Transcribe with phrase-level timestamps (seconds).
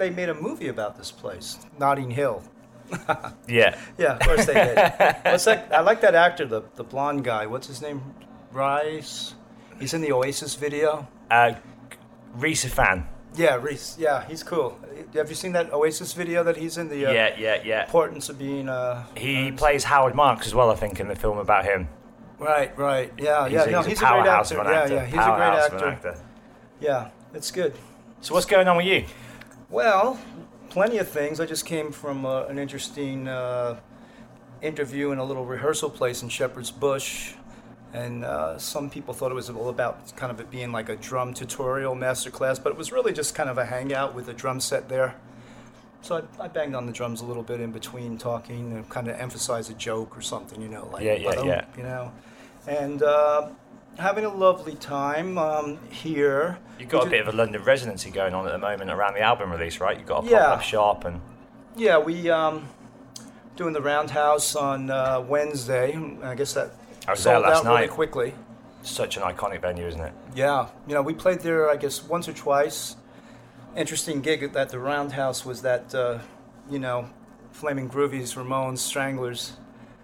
[0.00, 2.42] They made a movie about this place, Notting Hill.
[3.46, 3.78] Yeah.
[3.98, 4.76] Yeah, of course they did.
[5.24, 5.68] What's that?
[5.72, 7.44] I like that actor, the the blonde guy.
[7.46, 8.00] What's his name?
[8.50, 9.34] Rice.
[9.78, 11.06] He's in the Oasis video.
[11.30, 11.52] Uh,
[12.34, 13.04] Rhys Ifans.
[13.34, 13.96] Yeah, Rhys.
[13.98, 14.78] Yeah, he's cool.
[15.14, 16.88] Have you seen that Oasis video that he's in?
[16.88, 17.84] The uh, Yeah, yeah, yeah.
[17.84, 18.68] importance of being.
[18.70, 21.88] Uh, He plays Howard Marks as well, I think, in the film about him.
[22.38, 23.12] right, right.
[23.18, 23.64] Yeah, He's yeah.
[23.64, 24.54] a, no, he's a great actor.
[24.54, 24.94] Yeah, actor.
[24.94, 25.04] yeah.
[25.04, 26.24] He's a great an actor.
[26.80, 27.74] Yeah, it's good.
[28.22, 29.04] So what's going on with you?
[29.70, 30.18] Well,
[30.68, 31.38] plenty of things.
[31.38, 33.78] I just came from uh, an interesting uh,
[34.62, 37.34] interview in a little rehearsal place in Shepherd's Bush.
[37.92, 40.96] And uh, some people thought it was all about kind of it being like a
[40.96, 44.60] drum tutorial masterclass, but it was really just kind of a hangout with a drum
[44.60, 45.16] set there.
[46.02, 49.08] So I, I banged on the drums a little bit in between talking and kind
[49.08, 51.64] of emphasize a joke or something, you know, like Yeah, yeah, yeah.
[51.76, 52.12] you know,
[52.66, 53.50] and uh,
[53.98, 56.58] having a lovely time um, here.
[56.78, 59.14] You've got which a bit of a London residency going on at the moment around
[59.14, 59.96] the album release, right?
[59.98, 60.38] You've got a Yeah.
[60.46, 61.20] pop-up shop and
[61.76, 62.68] Yeah, we um
[63.56, 65.98] doing the Roundhouse on uh, Wednesday.
[66.22, 66.70] I guess that
[67.06, 67.90] I was there sold last out really night.
[67.90, 68.34] quickly.
[68.82, 70.12] such an iconic venue, isn't it?
[70.34, 72.96] Yeah, you know, we played there I guess once or twice.
[73.76, 76.18] Interesting gig at the Roundhouse was that uh,
[76.70, 77.10] you know,
[77.52, 79.56] Flaming Groovies, Ramones, Stranglers.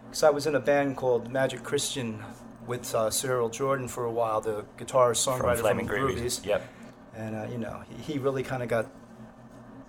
[0.04, 2.22] Because I was in a band called Magic Christian
[2.66, 6.44] with uh, Cyril Jordan for a while, the guitarist From songwriter Flaming from Groovies.
[6.44, 6.66] Yep.
[7.14, 8.86] and uh, you know he, he really kind of got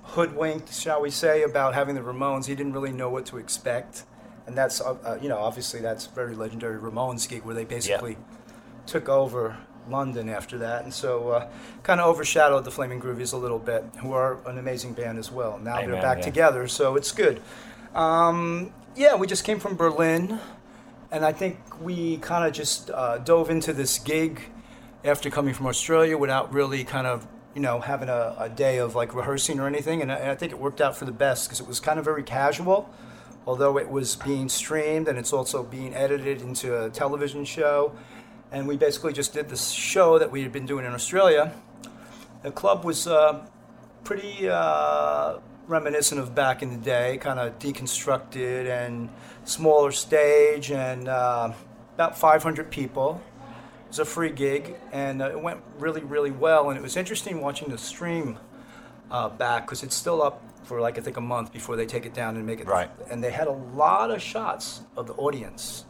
[0.04, 2.46] hoodwinked, shall we say, about having the Ramones.
[2.46, 4.04] He didn't really know what to expect,
[4.46, 8.18] and that's uh, uh, you know obviously that's very legendary Ramones gig where they basically
[8.86, 9.58] took over
[9.90, 11.50] London after that, and so uh,
[11.84, 15.32] kind of overshadowed the Flaming Groovies a little bit, who are an amazing band as
[15.32, 15.58] well.
[15.58, 16.24] Now Amen, they're back yeah.
[16.24, 17.42] together, so it's good.
[17.96, 20.40] Um, yeah, we just came from Berlin,
[21.12, 24.42] and I think we kind of just uh, dove into this gig
[25.04, 28.96] after coming from Australia without really kind of you know having a, a day of
[28.96, 31.48] like rehearsing or anything, and I, and I think it worked out for the best
[31.48, 32.90] because it was kind of very casual.
[33.46, 37.94] Although it was being streamed and it's also being edited into a television show,
[38.52, 41.54] and we basically just did this show that we had been doing in Australia.
[42.44, 43.46] The club was uh,
[44.04, 49.10] pretty uh, reminiscent of back in the day, kind of deconstructed and
[49.44, 51.54] smaller stage, and uh,
[51.96, 53.22] about 500 people.
[53.86, 56.70] It was a free gig, and uh, it went really, really well.
[56.70, 58.38] And it was interesting watching the stream
[59.10, 62.06] uh, back because it's still up for like I think a month before they take
[62.06, 62.90] it down and make it Right.
[63.10, 65.86] And they had a lot of shots of the audience,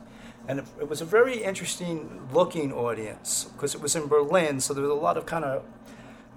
[0.48, 4.74] and it, it was a very interesting looking audience because it was in Berlin, so
[4.74, 5.64] there was a lot of kind of,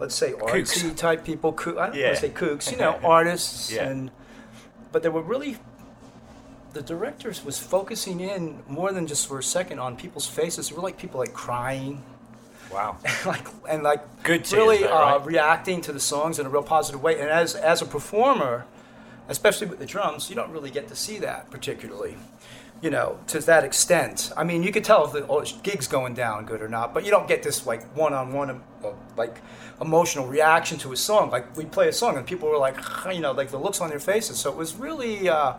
[0.01, 1.55] let's say, artsy type people.
[1.59, 2.07] I don't Yeah.
[2.07, 3.85] want to say kooks, you know, artists, Yeah.
[3.89, 4.11] and
[4.93, 5.59] but they were really.
[6.73, 10.69] The directors was focusing in more than just for a second on people's faces.
[10.69, 12.03] They were like people like crying,
[12.73, 12.97] Wow.
[13.27, 15.27] like and like Good tears, really though, uh, right?
[15.27, 17.19] reacting to the songs in a real positive way.
[17.21, 18.67] And as as a performer,
[19.29, 22.17] especially with the drums, you don't really get to see that particularly,
[22.83, 24.33] you know, to that extent.
[24.37, 27.11] I mean, you could tell if the gig's going down good or not, but you
[27.11, 29.41] don't get this like one-on-one uh, like
[29.81, 31.31] emotional reaction to a song.
[31.31, 32.77] Like we play a song and people were like,
[33.13, 34.39] you know, like the looks on their faces.
[34.39, 35.29] So it was really.
[35.29, 35.55] Uh,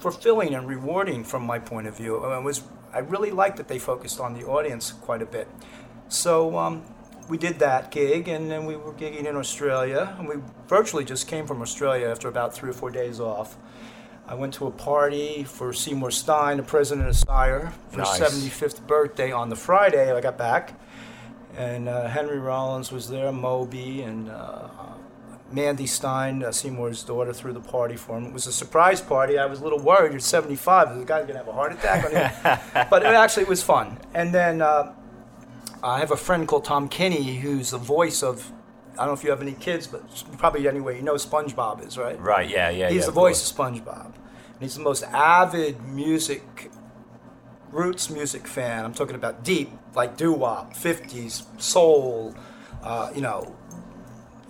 [0.00, 2.24] fulfilling and rewarding from my point of view.
[2.24, 2.62] I was
[2.92, 5.46] I really liked that they focused on the audience quite a bit.
[6.08, 6.82] So um,
[7.28, 10.36] we did that gig, and then we were gigging in Australia, and we
[10.66, 13.56] virtually just came from Australia after about three or four days off.
[14.30, 18.18] I went to a party for Seymour Stein, the president of Sire, for Nice.
[18.18, 20.80] his 75th birthday on the Friday I got back.
[21.56, 24.68] And uh, Henry Rollins was there, Moby, and uh,
[25.50, 28.26] Mandy Stein, uh, Seymour's daughter, threw the party for him.
[28.26, 29.36] It was a surprise party.
[29.36, 30.12] I was a little worried.
[30.12, 30.92] You're 75.
[30.92, 32.04] Is the guy going to have a heart attack?
[32.04, 32.86] on him?
[32.88, 33.98] but it actually was fun.
[34.14, 34.94] And then uh,
[35.82, 38.52] I have a friend called Tom Kenny, who's the voice of,
[38.92, 40.02] I don't know if you have any kids, but
[40.38, 42.18] probably anyway, you know SpongeBob is, right?
[42.20, 42.48] Right.
[42.48, 42.70] Yeah.
[42.70, 42.90] Yeah.
[42.90, 43.74] He's yeah, the voice course.
[43.74, 44.12] of SpongeBob.
[44.60, 46.70] He's the most avid music,
[47.72, 48.84] roots music fan.
[48.84, 52.34] I'm talking about deep, like doo wop, 50s, soul,
[52.82, 53.56] uh, you know.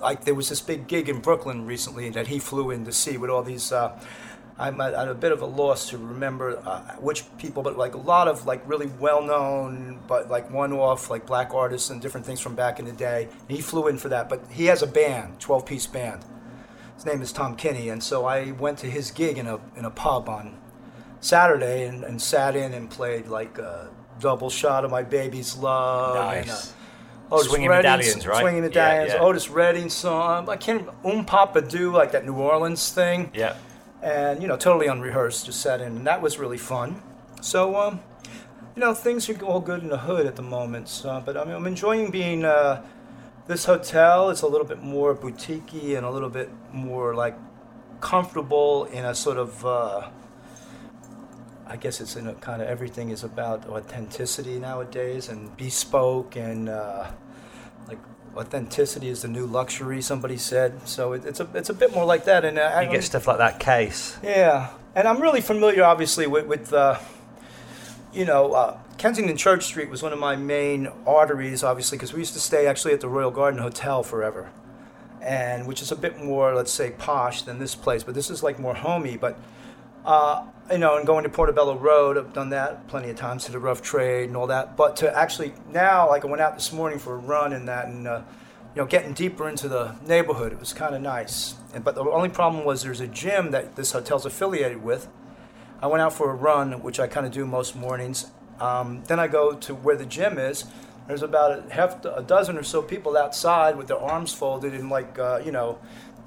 [0.01, 3.19] Like there was this big gig in Brooklyn recently that he flew in to see
[3.19, 3.71] with all these.
[3.71, 3.99] Uh,
[4.59, 7.99] I'm at, a bit of a loss to remember uh, which people, but like a
[7.99, 12.56] lot of like really well-known, but like one-off like black artists and different things from
[12.56, 13.29] back in the day.
[13.49, 16.25] And he flew in for that, but he has a band, 12-piece band.
[17.00, 19.87] His name is Tom Kenny, and so I went to his gig in a in
[19.87, 20.58] a pub on
[21.20, 23.88] Saturday and, and sat in and played like a
[24.19, 26.17] double shot of my baby's love.
[26.37, 26.73] And, Nice.
[27.31, 28.41] uh, Otis Swinging Redding- Medallions, right?
[28.43, 29.12] Swinging Yeah, medallions.
[29.14, 29.20] yeah.
[29.23, 30.47] Otis Redding song.
[30.50, 30.91] I can't.
[31.02, 33.55] Um Papa Do like that New Orleans thing Yeah.
[34.03, 37.00] and you know totally unrehearsed just sat in and that was really fun
[37.41, 38.00] so um,
[38.76, 41.44] you know things are all good in the hood at the moment so, but I
[41.44, 42.82] mean, i'm enjoying being uh,
[43.50, 47.37] this hotel is a little bit more boutiquey and a little bit more like
[48.00, 50.08] comfortable in a sort of uh,
[51.67, 56.69] I guess it's in a kind of everything is about authenticity nowadays and bespoke and
[56.69, 57.11] uh,
[57.88, 57.99] like
[58.37, 60.00] authenticity is the new luxury.
[60.00, 61.12] Somebody said so.
[61.12, 62.44] It, it's a it's a bit more like that.
[62.44, 64.17] And uh, I You get stuff like that case.
[64.23, 66.99] yeah, and I'm really familiar, obviously, with, with uh,
[68.12, 72.19] you know, uh, Kensington Church Street was one of my main arteries, obviously, because we
[72.19, 74.51] used to stay actually at the Royal Garden Hotel forever,
[75.23, 78.43] and which is a bit more, let's say, posh than this place, but this is
[78.43, 79.17] like more homey.
[79.17, 79.39] But
[80.05, 83.53] uh, you know, and going to Portobello Road, I've done that plenty of times to
[83.53, 84.77] the rough trade and all that.
[84.77, 87.89] But to actually now, like I went out this morning for a run and that,
[87.89, 88.23] and uh,
[88.75, 91.55] you know, getting deeper into the neighborhood, it was kind of nice.
[91.75, 95.09] And, but the only problem was there's a gym that this hotel's affiliated with.
[95.82, 98.31] I went out for a run, which I kind of do most mornings.
[98.61, 100.65] Um, then I go to where the gym is.
[101.06, 104.88] There's about a half a dozen or so people outside with their arms folded in
[104.88, 105.79] like uh, you know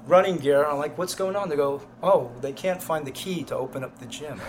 [0.06, 0.64] running gear.
[0.64, 1.48] I'm like, what's going on?
[1.48, 4.40] They go, oh, they can't find the key to open up the gym,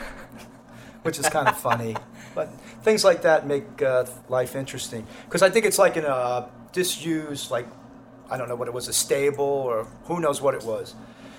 [1.03, 1.95] which is kind of funny.
[2.33, 6.49] But things like that make uh, life interesting because I think it's like in a
[6.73, 7.67] disused, like
[8.29, 10.95] I don't know what it was, a stable or who knows what it was.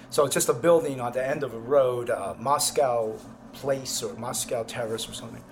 [0.09, 3.19] So it's just a building on the end of a road, uh, Moscow
[3.57, 5.43] Place or Moscow Terrace or something.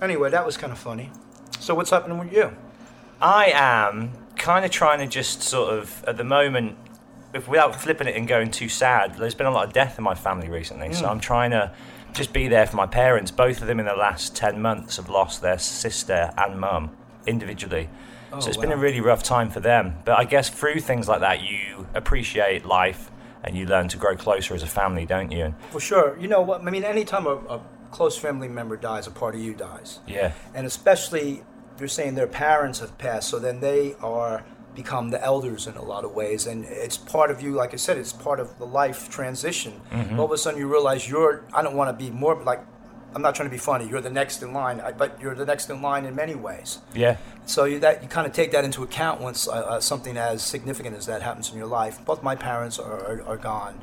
[0.00, 1.10] Anyway, that was kind of funny.
[1.60, 2.56] So what's happening with you?
[3.20, 6.76] I am kind of trying to just sort of, at the moment,
[7.32, 10.02] if without flipping it and going too sad, there's been a lot of death in
[10.02, 10.92] my family recently.
[10.92, 11.10] So hmm.
[11.10, 11.72] I'm trying to
[12.14, 13.30] just be there for my parents.
[13.30, 17.88] Both of them in the last 10 months have lost their sister and mum individually.
[18.32, 19.94] Oh, so it's been a really rough time for them.
[20.04, 23.11] But I guess through things like that, you appreciate life
[23.44, 25.44] and you learn to grow closer as a family, don't you?
[25.44, 26.16] And For sure.
[26.18, 26.62] You know what?
[26.62, 30.00] I mean, anytime a, a close family member dies, a part of you dies.
[30.06, 31.42] yeah, and especially
[31.78, 34.44] you're saying their parents have passed so then they are
[34.74, 37.76] become the elders in a lot of ways and it's part of you like i
[37.76, 40.18] said it's part of the life transition mm-hmm.
[40.18, 42.64] all of a sudden you realize you're i don't want to be more like
[43.14, 45.46] i'm not trying to be funny you're the next in line I, but you're the
[45.46, 47.16] next in line in many ways yeah.
[47.46, 50.42] so you, that you kind of take that into account once uh, uh, something as
[50.42, 52.04] significant as that happens in your life.
[52.04, 53.80] Both my parents are, are, are gone,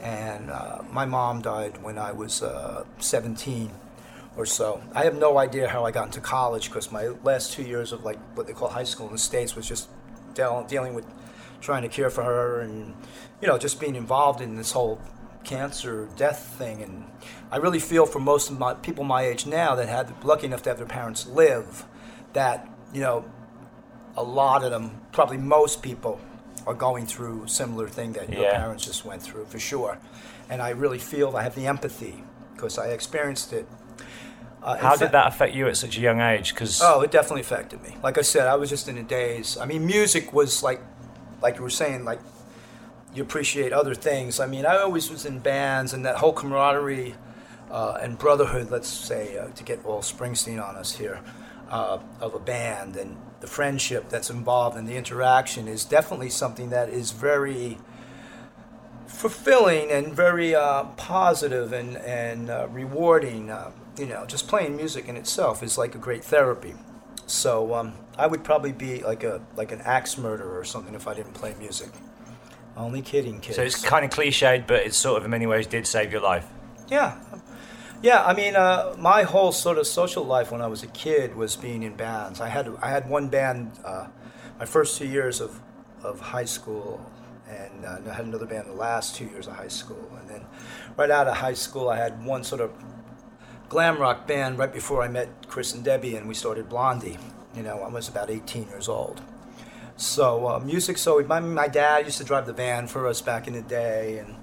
[0.00, 3.70] and uh, my mom died when I was uh, 17
[4.36, 4.82] or so.
[4.94, 8.04] I have no idea how I got into college because my last two years of
[8.04, 9.88] like what they call high school in the states was just
[10.34, 11.06] deal, dealing with
[11.60, 12.94] trying to care for her and
[13.42, 15.00] you know just being involved in this whole
[15.48, 17.04] cancer death thing, and
[17.50, 20.62] I really feel for most of my people my age now that had lucky enough
[20.64, 21.84] to have their parents live,
[22.34, 23.24] that you know,
[24.16, 26.20] a lot of them, probably most people,
[26.66, 29.98] are going through a similar thing that your parents just went through for sure,
[30.50, 32.22] and I really feel I have the empathy
[32.54, 33.66] because I experienced it.
[34.62, 36.52] Uh, How fa- did that affect you at such a young age?
[36.52, 37.96] Because Oh, it definitely affected me.
[38.02, 39.56] Like I said, I was just in a daze.
[39.56, 40.80] I mean, music was like,
[41.40, 42.20] like you were saying, like
[43.14, 44.40] you appreciate other things.
[44.40, 47.14] I mean, I always was in bands, and that whole camaraderie
[47.70, 51.20] uh, and brotherhood, let's say, uh, to get all Springsteen on us here,
[51.70, 56.70] uh, of a band, and the friendship that's involved and the interaction is definitely something
[56.70, 57.78] that is very
[59.06, 63.50] fulfilling and very uh, positive and and uh, rewarding.
[63.50, 66.74] Uh, you know, just playing music in itself is like a great therapy.
[67.26, 71.06] So um, I would probably be like a like an axe murderer or something if
[71.06, 71.90] I didn't play music.
[72.78, 73.56] Only kidding, kids.
[73.56, 76.20] so it's kind of cliched, but it sort of in many ways did save your
[76.20, 76.46] life.
[76.88, 77.18] Yeah.
[78.00, 81.34] Yeah, I mean, uh, my whole sort of social life when I was a kid
[81.34, 82.40] was being in bands.
[82.40, 84.06] I had I had one band uh,
[84.60, 85.60] my first two years of,
[86.04, 87.04] of high school,
[87.48, 90.08] and uh, I had another band the last two years of high school.
[90.20, 90.46] And then
[90.96, 92.70] right out of high school, I had one sort of
[93.68, 97.18] glam rock band right before I met Chris and Debbie, and we started Blondie.
[97.56, 99.20] You know, I was about 18 years old.
[99.98, 100.96] So uh, music.
[100.96, 104.18] So my, my dad used to drive the van for us back in the day,
[104.20, 104.36] and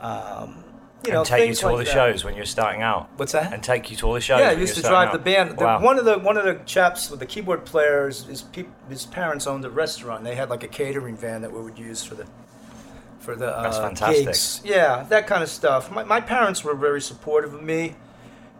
[0.00, 0.64] um,
[1.06, 1.92] you know and take you to all the that.
[1.92, 3.08] shows when you were starting out.
[3.16, 3.52] What's that?
[3.52, 4.40] And take you to all the shows.
[4.40, 5.24] Yeah, I used to drive the out.
[5.24, 5.58] band.
[5.58, 5.80] The- Wow.
[5.80, 9.46] one of the one of the chaps with the keyboard players, his peop, his parents
[9.46, 10.24] owned a restaurant.
[10.24, 12.26] They had like a catering van that we would use for the
[13.20, 14.26] for the uh, That's fantastic.
[14.26, 14.60] gigs.
[14.64, 15.90] Yeah, that kind of stuff.
[15.92, 17.94] My, my parents were very supportive of me.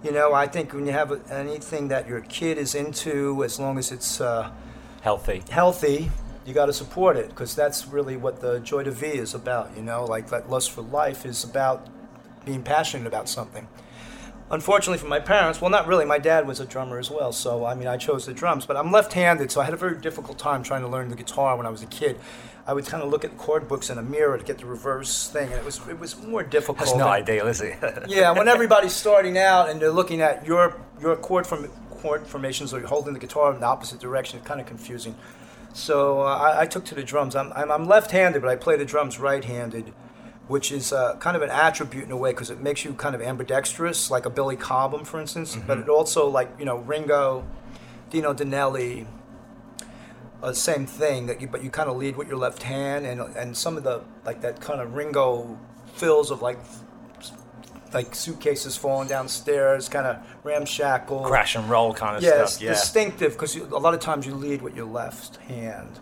[0.05, 3.79] You know, I think when you have anything that your kid is into, as long
[3.79, 4.51] as it's uh,
[5.03, 5.43] Healthy.
[5.51, 6.11] healthy,
[6.47, 9.76] you got to support it because that's really what the joy de vie is about.
[9.76, 11.87] You know, like that lust for life is about
[12.44, 13.68] being passionate about something.
[14.50, 16.04] Unfortunately for my parents, well, not really.
[16.04, 18.66] My dad was a drummer as well, so I mean, I chose the drums.
[18.66, 21.56] But I'm left-handed, so I had a very difficult time trying to learn the guitar
[21.56, 22.18] when I was a kid.
[22.66, 25.28] I would kind of look at chord books in a mirror to get the reverse
[25.28, 26.78] thing, and it was it was more difficult.
[26.78, 27.78] That's not than- ideal, is it?
[28.09, 32.75] yeah, when everybody's starting out and they're looking at your your chord from chord formations,
[32.75, 35.14] or you're holding the guitar in the opposite direction, it's kind of confusing.
[35.73, 37.37] So uh, I, I took to the drums.
[37.37, 39.93] I'm, I'm, I'm left-handed, but I play the drums right-handed,
[40.49, 43.15] which is uh, kind of an attribute in a way because it makes you kind
[43.15, 45.57] of ambidextrous, like a Billy Cobham, for instance.
[45.67, 47.47] But it also, like you know, Ringo,
[48.11, 49.07] Dino Danelli,
[50.43, 51.27] uh, same thing.
[51.27, 53.85] That you, but you kind of lead with your left hand, and and some of
[53.85, 55.59] the like that kind of Ringo
[55.95, 56.59] fills of like
[57.92, 61.20] like suitcases falling downstairs, kind of ramshackle.
[61.25, 62.62] Crash and roll kind of Yes, stuff.
[62.62, 62.70] Yeah.
[62.70, 65.99] distinctive because a lot of times you lead with your left hand.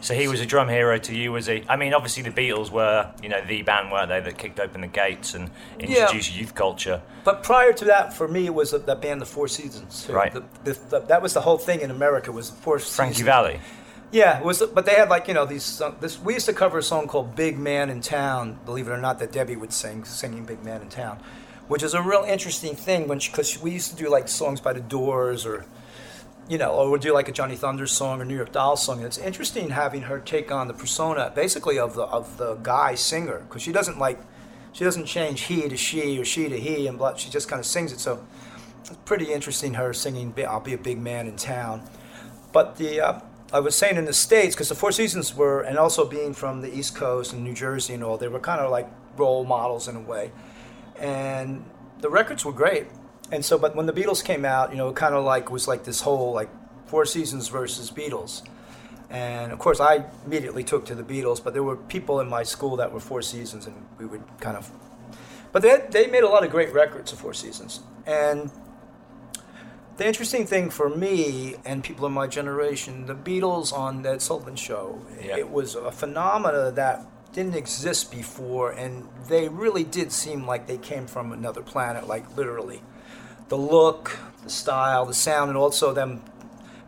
[0.00, 1.64] So he was a drum hero to you, was he?
[1.68, 4.80] I mean, obviously the Beatles were, you know, the band, weren't they, that kicked open
[4.80, 7.02] the gates and introduced youth culture.
[7.24, 10.06] But prior to that, for me, it was the, that band, The Four Seasons.
[10.08, 10.32] Right.
[10.32, 13.26] The, the, the, that was the whole thing in America was the Four Frankie Seasons.
[13.26, 13.60] Frankie Valli.
[14.10, 14.62] Yeah, it was.
[14.62, 15.82] But they had like you know these.
[16.00, 18.98] This we used to cover a song called "Big Man in Town." Believe it or
[18.98, 21.18] not, that Debbie would sing, singing "Big Man in Town,"
[21.68, 24.72] which is a real interesting thing when because we used to do like songs by
[24.72, 25.66] the Doors or,
[26.48, 28.98] you know, or we'd do like a Johnny Thunder song or New York Dolls song.
[28.98, 32.94] And it's interesting having her take on the persona basically of the of the guy
[32.94, 34.18] singer because she doesn't like,
[34.72, 37.14] she doesn't change he to she or she to he and blah.
[37.16, 38.00] She just kind of sings it.
[38.00, 38.24] So
[38.80, 41.82] it's pretty interesting her singing "I'll Be a Big Man in Town."
[42.50, 45.78] But the uh, I was saying in the states because the Four Seasons were, and
[45.78, 48.70] also being from the East Coast and New Jersey and all, they were kind of
[48.70, 50.32] like role models in a way,
[50.98, 51.64] and
[52.00, 52.86] the records were great.
[53.32, 55.66] And so, but when the Beatles came out, you know, it kind of like was
[55.66, 56.50] like this whole like
[56.86, 58.42] Four Seasons versus Beatles.
[59.10, 62.42] And of course, I immediately took to the Beatles, but there were people in my
[62.42, 64.70] school that were Four Seasons, and we would kind of.
[65.52, 67.80] But they, they made a lot of great records of Four Seasons.
[68.06, 68.50] And
[69.98, 74.56] the interesting thing for me and people in my generation, the Beatles on that Sullivan
[74.56, 75.36] Show, Yeah.
[75.36, 80.78] it was a phenomena that didn't exist before, and they really did seem like they
[80.78, 82.80] came from another planet, like literally.
[83.48, 86.22] The look, the style, the sound, and also them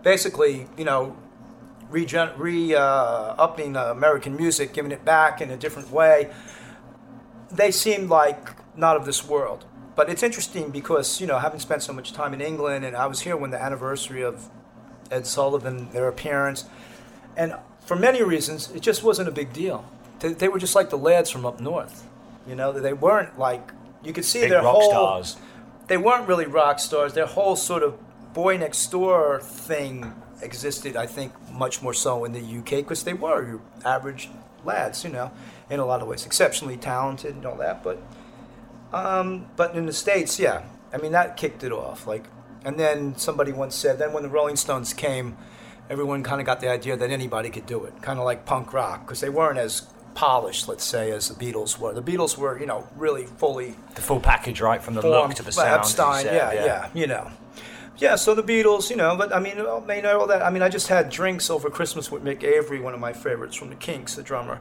[0.02, 1.16] basically, you know,
[1.90, 6.30] regen- re uh, upping uh, American music, giving it back in a different way.
[7.50, 9.64] They seemed like not of this world.
[9.96, 13.06] But it's interesting because, you know, having spent so much time in England, and I
[13.06, 14.48] was here when the anniversary of
[15.10, 16.64] Ed Sullivan, their appearance,
[17.36, 17.54] and
[17.84, 19.84] for many reasons, it just wasn't a big deal.
[20.20, 22.06] They, they were just like the lads from up north.
[22.46, 23.72] You know, they weren't like,
[24.04, 25.36] you could see Big their rock whole stars.
[25.88, 27.14] they weren't really rock stars.
[27.14, 27.98] Their whole sort of
[28.32, 33.12] boy next door thing existed, I think, much more so in the UK because they
[33.12, 34.30] were your average
[34.64, 35.32] lads, you know,
[35.68, 37.82] in a lot of ways, exceptionally talented and all that.
[37.82, 38.00] But
[38.92, 42.06] Um, but in the states, yeah, I mean that kicked it off.
[42.06, 42.24] Like,
[42.64, 45.36] and then somebody once said, then when the Rolling Stones came,
[45.88, 48.72] everyone kind of got the idea that anybody could do it, kind of like punk
[48.72, 49.82] rock, because they weren't as
[50.14, 51.92] polished, let's say, as the Beatles were.
[51.92, 55.28] The Beatles were, you know, really fully The full package, right, from the formed.
[55.28, 55.80] look to the sound.
[55.80, 57.30] Epstein, said, yeah, yeah, you know.
[57.98, 60.42] Yeah, so the Beatles, you know, but I mean, I mean, all that.
[60.42, 63.56] I mean, I just had drinks over Christmas with Mick Avory, one of my favorites
[63.56, 64.60] from the Kinks, the drummer,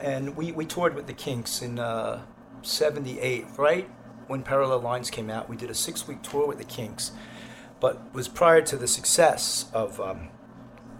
[0.00, 2.20] and we, we toured with the Kinks in uh,
[2.62, 3.88] '78, right
[4.26, 5.48] when Parallel Lines came out.
[5.48, 7.12] We did a six week tour with the Kinks,
[7.80, 10.28] but was prior to the success of um,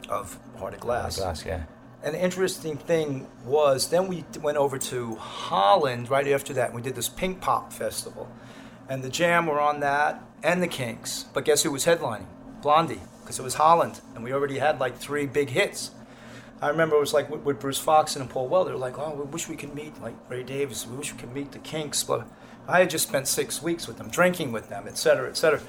[0.09, 1.19] of Heart of Glass.
[1.19, 1.65] Heart of Glass, yeah.
[2.03, 6.67] An interesting thing was then we went over to Holland right after that.
[6.67, 8.31] and We did this Pinkpop festival,
[8.89, 11.25] and the Jam were on that and the Kinks.
[11.35, 12.27] But guess who was headlining?
[12.63, 15.91] Blondie, because it was Holland, and we already had like three big hits.
[16.61, 19.25] I remember it was like with, with Bruce Foxton and Paul Weller, like, "Oh, we
[19.25, 20.87] wish we could meet like Ray Davies.
[20.87, 22.27] We wish we could meet the Kinks." But
[22.67, 25.61] I had just spent six weeks with them, drinking with them, et cetera, et cetera.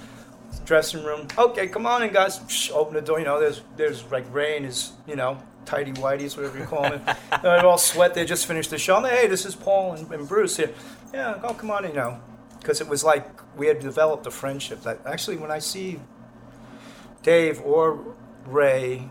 [0.65, 1.27] Dressing room.
[1.37, 2.41] Okay, come on in, guys.
[2.47, 3.19] Shh, open the door.
[3.19, 6.83] You know, there's there's like Ray and his you know tidy whities, whatever you call
[6.83, 7.01] them.
[7.43, 8.15] They're all sweat.
[8.15, 8.95] They just finished the show.
[8.95, 10.73] I'm like, hey, this is Paul and, and Bruce here.
[11.13, 12.19] Yeah, oh come on, in, you know,
[12.59, 14.81] because it was like we had developed a friendship.
[14.81, 15.99] That actually, when I see
[17.21, 18.15] Dave or
[18.47, 19.09] Ray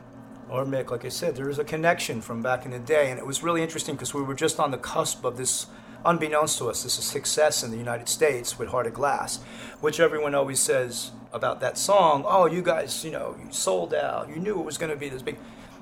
[0.50, 3.18] or Mick, like I said, there is a connection from back in the day, and
[3.18, 5.66] it was really interesting because we were just on the cusp of this,
[6.04, 9.38] unbeknownst to us, this is success in the United States with Heart of Glass,
[9.80, 12.24] which everyone always says about that song.
[12.26, 14.28] Oh, you guys, you know, you sold out.
[14.28, 15.38] You knew it was going to be this big.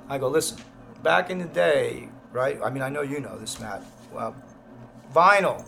[0.09, 0.59] I go, listen,
[1.03, 2.59] back in the day, right?
[2.63, 3.83] I mean, I know you know this, Matt.
[4.13, 4.35] Well,
[5.15, 5.65] vinyl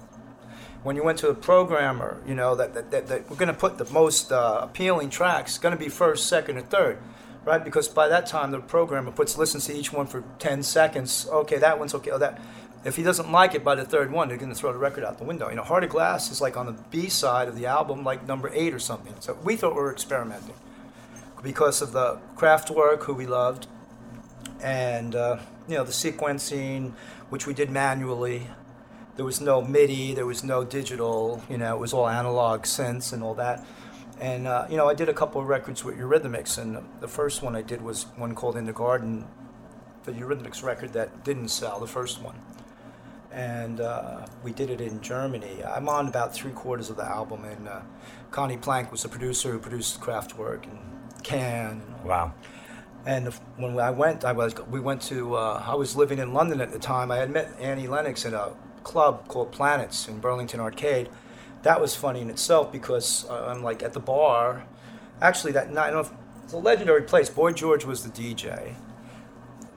[0.83, 3.55] when you went to a programmer, you know, that, that, that, that we're going to
[3.55, 6.99] put the most uh, appealing tracks, going to be first, second, or third,
[7.49, 7.65] right?
[7.65, 11.27] Because by that time, the programmer puts listens to each one for 10 seconds.
[11.31, 12.11] Okay, that one's okay.
[12.11, 12.41] Oh, that.
[12.85, 15.03] If he doesn't like it by the third one, they're going to throw the record
[15.03, 15.49] out the window.
[15.49, 18.27] You know, Heart of Glass is like on the B side of the album, like
[18.27, 19.15] number eight or something.
[19.19, 20.55] So we thought we were experimenting
[21.43, 23.67] because of the Kraftwerk, who we loved,
[24.63, 26.93] and uh, you know the sequencing,
[27.31, 28.47] which we did manually.
[29.17, 31.43] There was no MIDI, there was no digital.
[31.49, 33.67] You know, it was all analog synths and all that.
[34.21, 37.43] And uh, you know, I did a couple of records with Eurythmics, and the first
[37.43, 39.27] one I did was one called In the Garden,
[40.05, 42.41] the Eurythmics record that didn't sell, the first one.
[43.31, 45.63] And uh, we did it in Germany.
[45.63, 47.81] I'm on about three quarters of the album, and uh,
[48.31, 50.79] Conny Plank was the producer who produced Kraftwerk and
[51.23, 51.71] Can.
[51.71, 52.33] And Wow.
[53.07, 55.37] and when I went, I was we went to.
[55.37, 57.13] Uh, I was living in London at the time.
[57.13, 58.53] I had met Annie Lennox at a
[58.83, 61.09] club called Planets in Burlington Arcade.
[61.63, 64.65] That was funny in itself because uh, I'm like at the bar.
[65.21, 67.29] Actually, that night, I don't know if, it's a legendary place.
[67.29, 68.75] Boy George was the DJ,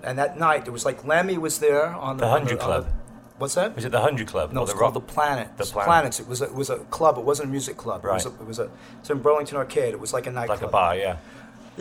[0.03, 2.85] and that night there was like Lemmy was there on the The 100 on Club.
[2.85, 2.91] the-
[3.39, 3.75] what's that?
[3.75, 4.51] Was it the 100 Club?
[4.53, 5.05] No, it's the called Rock?
[5.07, 5.57] the Planet.
[5.57, 5.87] The Planet.
[5.87, 6.19] Planets.
[6.19, 7.17] It was a, it was a club.
[7.17, 8.05] It wasn't a music club.
[8.05, 8.41] It was a, Right.
[8.41, 8.69] it was a.
[8.99, 9.93] It's in Burlington Arcade.
[9.93, 10.61] It was like a nightclub.
[10.61, 11.17] Like a bar, yeah.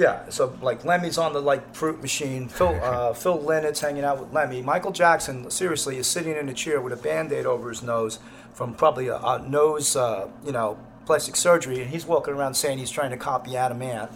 [0.01, 2.49] Yeah, so like Lemmy's on the like fruit machine.
[2.49, 4.63] Phil uh, Phil Lynott's hanging out with Lemmy.
[4.63, 8.19] Michael Jackson seriously is sitting in a chair with a band-aid over his nose
[8.55, 12.79] from probably a, a nose, uh, you know, plastic surgery, and he's walking around saying
[12.79, 14.11] he's trying to copy Adam Ant.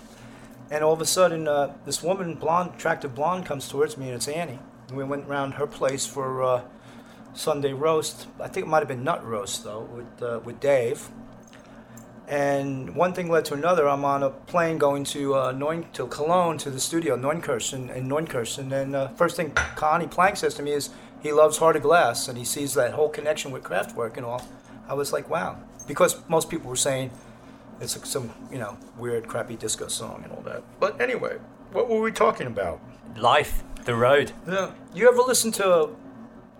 [0.70, 4.14] And all of a sudden, uh, this woman, blonde, attractive blonde, comes towards me, and
[4.14, 4.59] it's Annie.
[4.88, 6.62] And we went around her place for uh,
[7.35, 8.27] Sunday roast.
[8.40, 11.11] I think it might have been nut roast though, with uh, with Dave.
[12.27, 13.89] And one thing led to another.
[13.89, 18.09] I'm on a plane going to uh, Neun- to Cologne to the studio, Neunkirchen, in
[18.09, 18.73] Neunkirchen.
[18.73, 20.91] And uh, first thing Conny Plank says to me is
[21.23, 24.43] he loves Heart of Glass and he sees that whole connection with Kraftwerk and all.
[24.89, 27.11] I was like, wow, because most people were saying
[27.81, 30.63] it's some you know weird, crappy disco song and all that.
[30.81, 31.39] But anyway,
[31.73, 32.81] what were we talking about?
[33.17, 34.33] Life, the road.
[34.47, 34.73] Yeah.
[34.95, 35.91] You ever listen to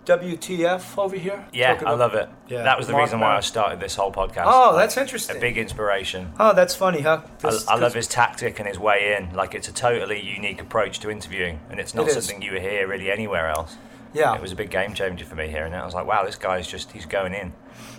[0.05, 1.45] WTF over here?
[1.53, 2.29] Yeah, I love it.
[2.47, 4.43] Yeah, That was the Mark reason why I started this whole podcast.
[4.45, 5.37] Oh, Like, that's interesting.
[5.37, 6.31] A big inspiration.
[6.39, 7.21] Oh, that's funny, huh?
[7.43, 9.35] I, This- I love his tactic and his way in.
[9.35, 12.87] Like it's a totally unique approach to interviewing, and it's not It something you hear
[12.87, 13.75] really anywhere else.
[14.13, 14.33] Yeah.
[14.35, 16.35] It was a big game changer for me here, and I was like, wow, this
[16.37, 17.53] guy's just he's going in.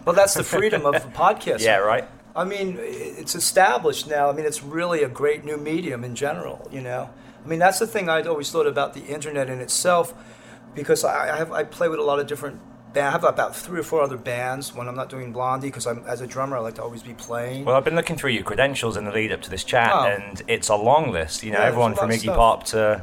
[0.04, 1.60] Well, that's the freedom of a podcast.
[1.60, 2.08] Yeah, right.
[2.34, 4.28] I mean, it's established now.
[4.30, 6.68] I mean, it's really a great new medium in general.
[6.70, 7.10] You know,
[7.44, 10.14] I mean, that's the thing I'd always thought about the internet in itself,
[10.76, 12.60] because I I have I play with a lot of different.
[12.94, 15.86] band- I have about three or four other bands when I'm not doing Blondie, because
[15.86, 17.64] I'm as a drummer I like to always be playing.
[17.66, 20.04] Well, I've been looking through your credentials in the lead up to this chat, Oh.
[20.06, 21.42] and it's a long list.
[21.42, 22.36] You know, Yeah, there's everyone lot from of Iggy stuff.
[22.36, 23.02] Pop to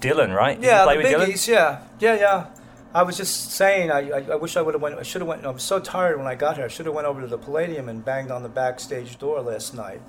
[0.00, 0.60] Dylan, right?
[0.60, 1.32] Did yeah, you play the with Dylan?
[1.32, 1.48] biggies.
[1.48, 2.46] Yeah, yeah, yeah.
[2.94, 4.98] I was just saying, I, I, I wish I would have went.
[4.98, 5.46] I should have went.
[5.46, 6.66] I was so tired when I got here.
[6.66, 9.72] I should have went over to the Palladium and banged on the backstage door last
[9.74, 10.02] night.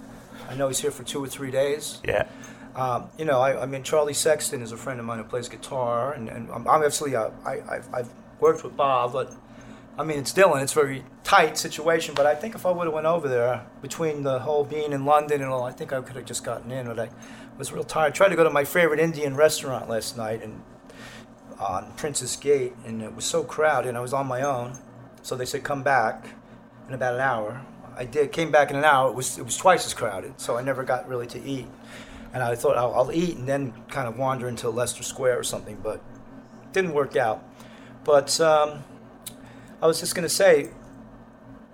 [0.50, 2.02] I know he's here for two or three days.
[2.04, 2.28] Yeah.
[2.76, 5.48] Um, you know, I, I mean, Charlie Sexton is a friend of mine who plays
[5.48, 8.10] guitar, and, and I'm, actually, uh, I, I've, I've
[8.40, 9.32] worked with Bob, but
[9.98, 10.64] I mean, it's Dylan.
[10.64, 13.66] It's a very tight situation, but I think if I would have went over there,
[13.82, 16.72] between the whole being in London and all, I think I could have just gotten
[16.72, 16.88] in.
[16.88, 17.10] But I
[17.60, 18.08] was real tired.
[18.08, 20.64] I tried to go to my favorite Indian restaurant last night and
[21.60, 23.90] on Princess Gate, and it was so crowded.
[23.90, 24.80] and I was on my own,
[25.22, 26.26] so they said come back
[26.88, 27.62] in about an hour.
[27.96, 28.32] I did.
[28.32, 29.10] Came back in an hour.
[29.10, 31.68] It was it was twice as crowded, so I never got really to eat.
[32.34, 35.43] And I thought I'll, I'll eat and then kind of wander into Leicester Square or
[35.43, 36.02] something, but
[36.72, 37.43] didn't work out.
[38.04, 38.84] But um,
[39.82, 40.69] I was just going to say,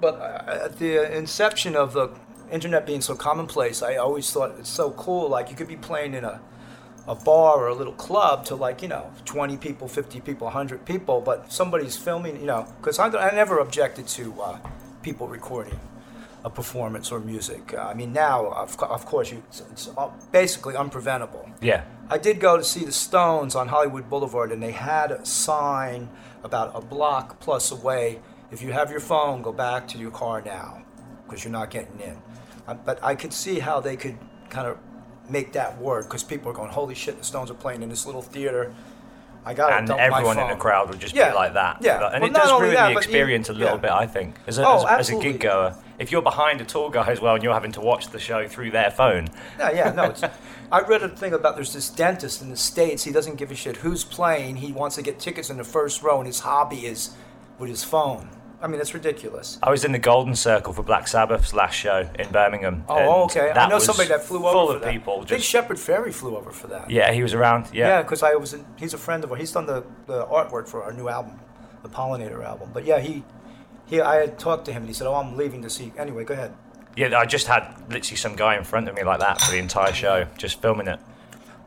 [0.02, 2.12] but uh, at the inception of the
[2.52, 5.30] internet being so commonplace, I always thought it's so cool.
[5.30, 6.42] Like you could be playing in a,
[7.08, 10.86] a bar or a little club to like, you know, 20 people, 50 people, 100
[10.86, 14.60] people, but somebody's filming, you know, because I, never objected to uh,
[15.02, 15.80] people recording
[16.46, 17.74] a performance or music.
[17.74, 21.52] Uh, I mean, now, of, co- of course, you, it's, it's uh, basically unpreventable.
[21.62, 21.84] Yeah.
[22.10, 26.10] I did go to see the Stones on Hollywood Boulevard, and they had a sign
[26.44, 28.20] about a block plus away.
[28.52, 30.82] If you have your phone, go back to your car now,
[31.26, 32.22] because you're not getting in.
[32.68, 34.18] Uh, but I could see how they could
[34.50, 34.78] kind of
[35.30, 38.06] make that work, because people are going, "Holy shit, the Stones are playing in this
[38.06, 38.74] little theater."
[39.46, 39.72] I got.
[39.78, 41.78] And everyone in the crowd would just Yeah, be like that.
[41.82, 42.10] yeah.
[42.14, 43.82] And Well, it does ruin that, the but you- experience a little yeah.
[43.82, 44.36] bit, I think.
[44.48, 47.22] As a, Oh, as, as a gig goer, if you're behind a tour guy as
[47.22, 50.06] well and you're having to watch the show through their phone, Yeah, yeah, no.
[50.06, 50.24] It's,
[50.72, 53.04] I read a thing about there's this dentist in the states.
[53.04, 54.58] He doesn't give a shit who's playing.
[54.58, 57.16] He wants to get tickets in the first row, and his hobby is
[57.58, 58.30] with his phone.
[58.62, 59.58] I mean, that's ridiculous.
[59.64, 62.84] I was in the Golden Circle for Black Sabbath's last show in Birmingham.
[62.90, 63.52] Oh, okay.
[63.52, 65.20] I know somebody that flew over full of people.
[65.20, 66.90] Big Just, Shepard Fairey flew over for that.
[66.90, 67.70] yeah, he was around.
[67.72, 68.54] Yeah, Yeah, because I was.
[68.54, 69.40] In, he's a friend of ours.
[69.40, 71.40] He's done the, the artwork for our new album,
[71.84, 72.72] the Pollinator album.
[72.74, 73.24] But yeah, he,
[73.90, 74.00] he.
[74.02, 76.34] I had talked to him, and he said, "Oh, I'm leaving to see." Anyway, go
[76.34, 76.54] ahead.
[76.96, 77.18] yeah.
[77.18, 79.94] I just had literally some guy in front of me like that for the entire
[79.94, 81.00] show, just filming it.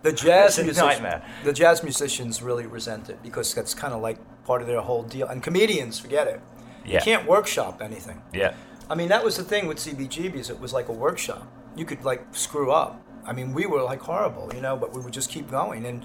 [0.03, 1.23] The jazz nightmare.
[1.45, 5.05] The jazz musicians really resent it because that's kind of like part of their whole
[5.05, 5.29] deal.
[5.29, 6.41] And comedians, forget it.
[6.85, 6.95] Yeah.
[6.95, 8.21] You can't workshop anything.
[8.33, 8.55] Yeah,
[8.91, 10.51] I mean, that was the thing with CBGBs.
[10.51, 11.47] It was like a workshop.
[11.77, 13.01] You could like screw up.
[13.25, 15.87] I mean, we were like horrible, you know, but we would just keep going.
[15.87, 16.03] And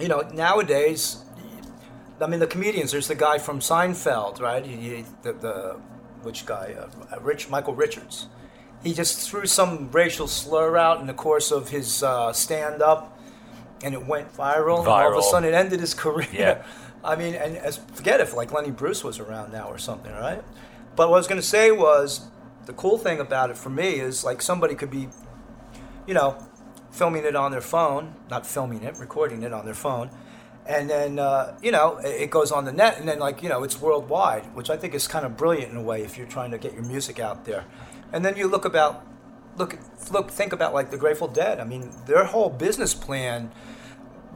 [0.00, 1.24] you know, nowadays,
[2.20, 2.92] I mean, the comedians.
[2.92, 4.64] There's the guy from Seinfeld, right?
[4.64, 5.76] He, he- the, the
[6.22, 6.74] which guy?
[7.12, 8.26] Uh, Rich Michael Richards.
[8.82, 13.18] He just threw some racial slur out in the course of his uh, stand-up,
[13.82, 14.80] and it went viral.
[14.80, 16.28] And all of a sudden, it ended his career.
[16.32, 16.62] Yeah.
[17.04, 20.42] I mean, and as, forget if like Lenny Bruce was around now or something, right?
[20.96, 22.26] But what I was going to say was
[22.66, 25.08] the cool thing about it for me is like somebody could be,
[26.08, 26.36] you know,
[26.90, 30.10] filming it on their phone, not filming it, recording it on their phone,
[30.68, 33.64] and then uh, you know it, goes on the net, and then like you know
[33.64, 36.50] it's worldwide, which I think is kind of brilliant in a way if you're trying
[36.50, 37.64] to get your music out there,
[38.12, 39.04] and then you look about,
[39.56, 39.78] look,
[40.12, 41.58] look, think about like the Grateful Dead.
[41.58, 43.50] I mean, their whole business plan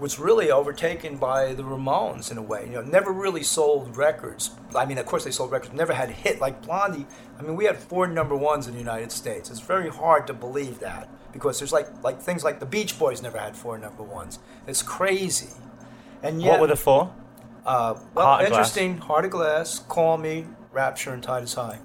[0.00, 2.64] was really overtaken by the Ramones in a way.
[2.64, 4.50] You know, never really sold records.
[4.74, 7.06] I mean, of course they sold records, never had a hit like Blondie.
[7.38, 9.50] I mean, we had four number ones in the United States.
[9.50, 13.22] It's very hard to believe that because there's like like things like the Beach Boys
[13.22, 14.38] never had four number ones.
[14.66, 15.50] It's crazy.
[16.22, 17.12] And yet, what were the four?
[17.66, 18.58] uh, well, Heart of Glass.
[18.76, 18.98] interesting.
[18.98, 21.78] Heart of Glass, Call Me, Rapture, and Tide is High.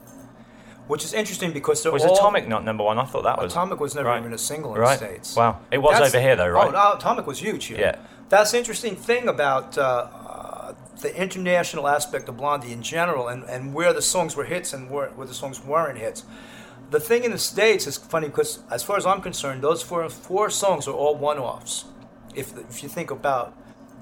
[0.87, 2.97] Which is interesting because they're Was all, Atomic not number one?
[2.97, 3.51] I thought that was.
[3.51, 4.19] Atomic was never Right.
[4.19, 4.97] even a single in Right.
[4.97, 5.35] the States.
[5.35, 5.59] Wow.
[5.69, 6.73] It was over here, though, right?
[6.73, 7.77] Oh, Atomic was huge here.
[7.79, 7.95] Yeah.
[8.29, 13.43] That's the interesting thing about uh, uh, the international aspect of Blondie in general and,
[13.43, 16.23] and where the songs were hits and where, where the songs weren't hits.
[16.89, 20.07] The thing in the States is funny because, as far as I'm concerned, those four,
[20.07, 21.83] four songs are all one offs.
[22.33, 23.53] If, if you think about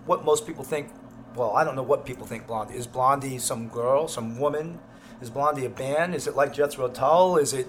[0.06, 0.90] what most people think,
[1.36, 2.88] well, I don't know what people think Blondie is.
[2.88, 4.80] Blondie some girl, some woman?
[5.22, 6.14] Is Blondie a band?
[6.14, 7.38] Is it like Jethro Tull?
[7.38, 7.68] Is it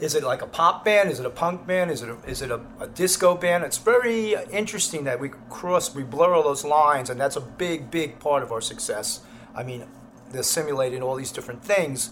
[0.00, 1.10] is it like a pop band?
[1.10, 1.90] Is it a punk band?
[1.90, 3.64] Is it a, is it a, a disco band?
[3.64, 7.90] It's very interesting that we cross, we blur all those lines, and that's a big,
[7.90, 9.20] big part of our success.
[9.54, 9.86] I mean,
[10.30, 12.10] they're simulating all these different things.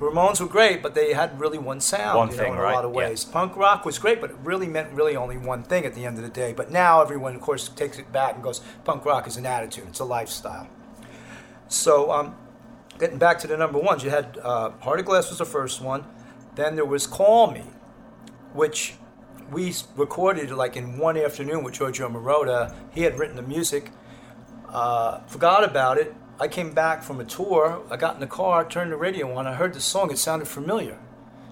[0.00, 2.62] Ramones were great, but they had really one sound, One you thing, know, in a
[2.62, 3.08] right, lot of yeah.
[3.08, 3.24] ways.
[3.24, 6.18] Punk rock was great, but it really meant really only one thing at the end
[6.18, 6.52] of the day.
[6.52, 9.86] But now everyone, of course, takes it back and goes, punk rock is an attitude,
[9.88, 10.68] it's a lifestyle.
[11.66, 12.36] So, um,
[12.98, 15.80] getting back to the number ones, you had uh, Heart of Glass was the first
[15.80, 16.04] one.
[16.54, 17.64] Then there was Call Me,
[18.52, 18.94] which
[19.50, 22.74] we recorded like in one afternoon with Giorgio Moroder.
[22.92, 23.90] He had written the music.
[24.68, 26.14] Uh, forgot about it.
[26.40, 27.82] I came back from a tour.
[27.90, 29.46] I got in the car, turned the radio on.
[29.46, 30.10] I heard the song.
[30.10, 30.98] It sounded familiar,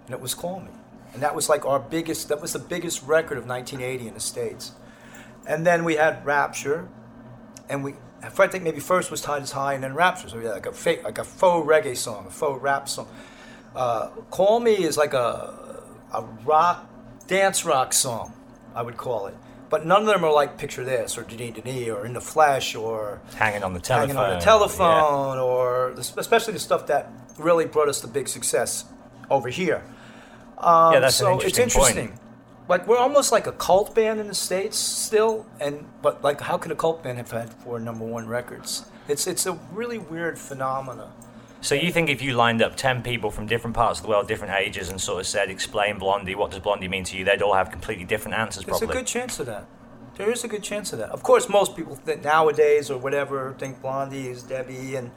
[0.06, 0.70] and it was "Call Me."
[1.12, 2.28] And that was like our biggest.
[2.28, 4.72] That was the biggest record of 1980 in the states.
[5.46, 6.88] And then we had Rapture,
[7.68, 7.94] and we.
[8.22, 10.28] I think maybe first was Tide is High, and then Rapture.
[10.28, 13.08] So had like a fake, like a faux reggae song, a faux rap song.
[13.74, 16.88] Uh, Call Me is like a a rock,
[17.26, 18.32] dance rock song,
[18.74, 19.34] I would call it.
[19.70, 22.74] But none of them are like Picture This or Denis Denis or In the Flesh
[22.74, 24.08] or Hanging on the telephone.
[24.08, 24.44] hanging on the
[25.36, 25.40] yeah.
[25.42, 28.84] or the- especially the stuff that really brought us the big success
[29.30, 29.82] over here.
[30.58, 31.96] Um, Yeah, that's so interesting it's point.
[31.96, 32.18] interesting.
[32.68, 36.58] Like we're almost like a cult band in the states still, and but like how
[36.58, 38.86] could a cult band have had four number one records?
[39.08, 41.12] It's it's a really weird phenomena.
[41.60, 44.28] So you think if you lined up 10 people from different parts of the world,
[44.28, 47.42] different ages, and sort of said, explain Blondie, what does Blondie mean to you, they'd
[47.42, 48.86] all have completely different answers probably.
[48.86, 49.00] There's probably.
[49.00, 49.66] a good chance of that.
[50.16, 51.10] There is a good chance of that.
[51.10, 55.10] Of course, most people that nowadays or whatever think Blondie is Debbie, and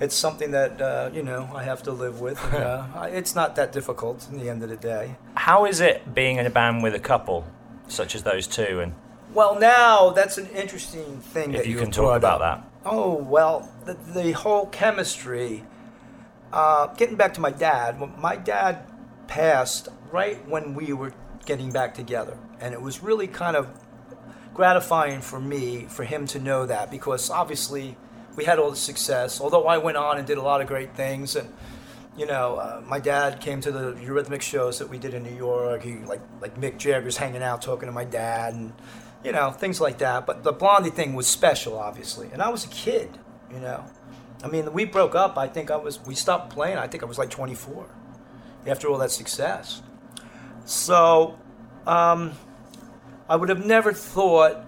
[0.00, 2.42] it's something that uh, you know I have to live with.
[2.52, 5.16] And, uh, it's not that difficult in the end of the day.
[5.34, 7.46] How is it being in a band with a couple,
[7.88, 8.80] such as those two?
[8.80, 8.94] And
[9.32, 12.60] Well, now that's an interesting thing if that you you can talk about up.
[12.84, 12.90] that.
[12.90, 15.64] Oh well, the, the whole chemistry.
[16.54, 18.86] Uh, getting back to my dad, my dad
[19.26, 21.12] passed right when we were
[21.46, 23.68] getting back together, and it was really kind of
[24.54, 27.96] gratifying for me for him to know that because obviously
[28.36, 29.40] we had all the success.
[29.40, 31.52] Although I went on and did a lot of great things, and
[32.16, 35.34] you know, uh, my dad came to the Eurythmic shows that we did in New
[35.34, 35.82] York.
[35.82, 38.72] He like like Mick Jagger's hanging out talking to my dad, and
[39.24, 40.24] you know things like that.
[40.24, 43.18] But the Blondie thing was special, obviously, and I was a kid,
[43.52, 43.84] you know.
[44.44, 45.38] I mean, we broke up.
[45.38, 46.76] I think I was we stopped playing.
[46.76, 47.86] I think I was like 24
[48.66, 49.80] after all that success.
[50.66, 51.38] So,
[51.86, 52.32] um,
[53.28, 54.64] I would have never thought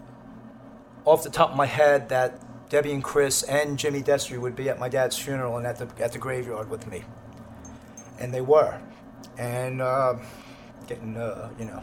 [1.05, 4.71] off the top of my head that Debbie and Chris and Jimmy Destri would be
[4.71, 7.05] at my dad's funeral and at the at the graveyard with me,
[8.19, 8.81] and they were,
[9.39, 10.15] and uh,
[10.87, 11.83] getting uh, you know,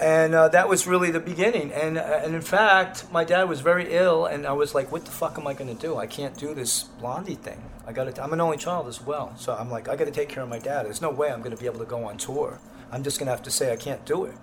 [0.00, 1.72] and uh, that was really the beginning.
[1.72, 5.04] And uh, and in fact, my dad was very ill, and I was like, "What
[5.04, 5.96] the fuck am I going to do?
[5.96, 7.62] I can't do this Blondie thing.
[7.86, 8.22] I got to.
[8.22, 10.48] I'm an only child as well, so I'm like, I got to take care of
[10.48, 10.86] my dad.
[10.86, 12.60] There's no way I'm going to be able to go on tour.
[12.90, 14.34] I'm just going to have to say I can't do it."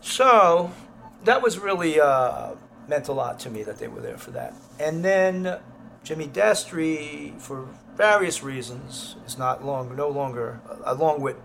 [0.00, 0.72] So
[1.24, 2.52] that was really uh,
[2.88, 4.54] meant a lot to me that they were there for that.
[4.80, 5.58] And then
[6.04, 11.36] Jimmy Destri, for various reasons, is not long, no longer, along with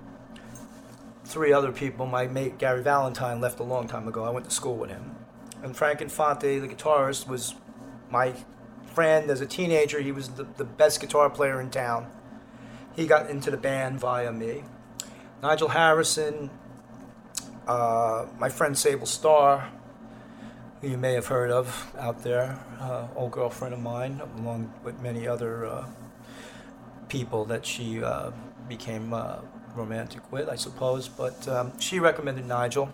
[1.28, 2.06] three other people.
[2.06, 4.24] My mate Gary Valentine left a long time ago.
[4.24, 5.16] I went to school with him.
[5.62, 7.54] And Frank Infante, the guitarist, was
[8.10, 8.34] my
[8.94, 10.00] friend as a teenager.
[10.00, 12.08] He was the, the best guitar player in town.
[12.96, 14.64] He got into the band via me.
[15.44, 16.50] Nigel Harrison,
[17.68, 19.70] uh, my friend Sable Starr,
[20.82, 25.00] who you may have heard of out there, uh, old girlfriend of mine, along with
[25.02, 25.86] many other uh,
[27.10, 28.32] people that she uh,
[28.68, 29.40] became uh,
[29.78, 31.08] romantic with, I suppose.
[31.08, 32.92] But um, she recommended Nigel.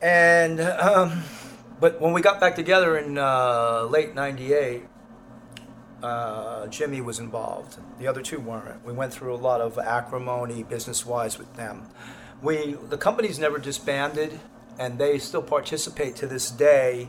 [0.00, 1.24] And, um,
[1.80, 4.84] but when we got back together in uh, late 98,
[6.02, 7.78] uh, Jimmy was involved.
[7.98, 8.84] The other two weren't.
[8.84, 11.88] We went through a lot of acrimony business wise with them.
[12.40, 14.38] We, the company's never disbanded,
[14.78, 17.08] and they still participate to this day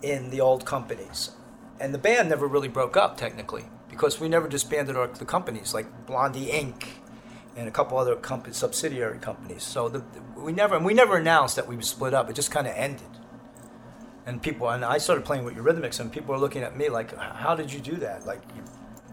[0.00, 1.32] in the old companies.
[1.80, 5.74] And the band never really broke up technically because we never disbanded our, the companies
[5.74, 6.86] like Blondie Inc.
[7.56, 9.62] and a couple other company, subsidiary companies.
[9.62, 10.04] So the,
[10.36, 12.28] we never we never announced that we split up.
[12.30, 13.06] It just kind of ended.
[14.26, 17.16] And people and I started playing with Eurythmics, and people were looking at me like,
[17.16, 18.26] "How did you do that?
[18.26, 18.62] Like, you,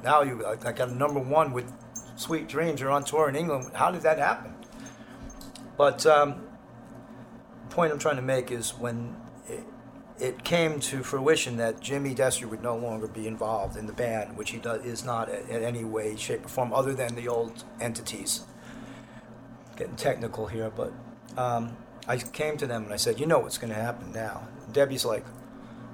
[0.04, 1.72] now you like, I got a number one with
[2.16, 2.80] Sweet Dreams.
[2.80, 3.72] You're on tour in England.
[3.74, 4.56] How did that happen?"
[5.78, 6.42] But um,
[7.68, 9.16] the point I'm trying to make is when
[10.22, 14.38] it, came to fruition that Jimmy Destri would no longer be involved in the band,
[14.38, 18.46] which he is not in any way, shape, or form, other than the old entities.
[19.76, 20.94] Getting technical here, but
[21.38, 21.76] um,
[22.08, 25.06] I came to them and I said, "You know what's going to happen now." Debbie's
[25.06, 25.26] like,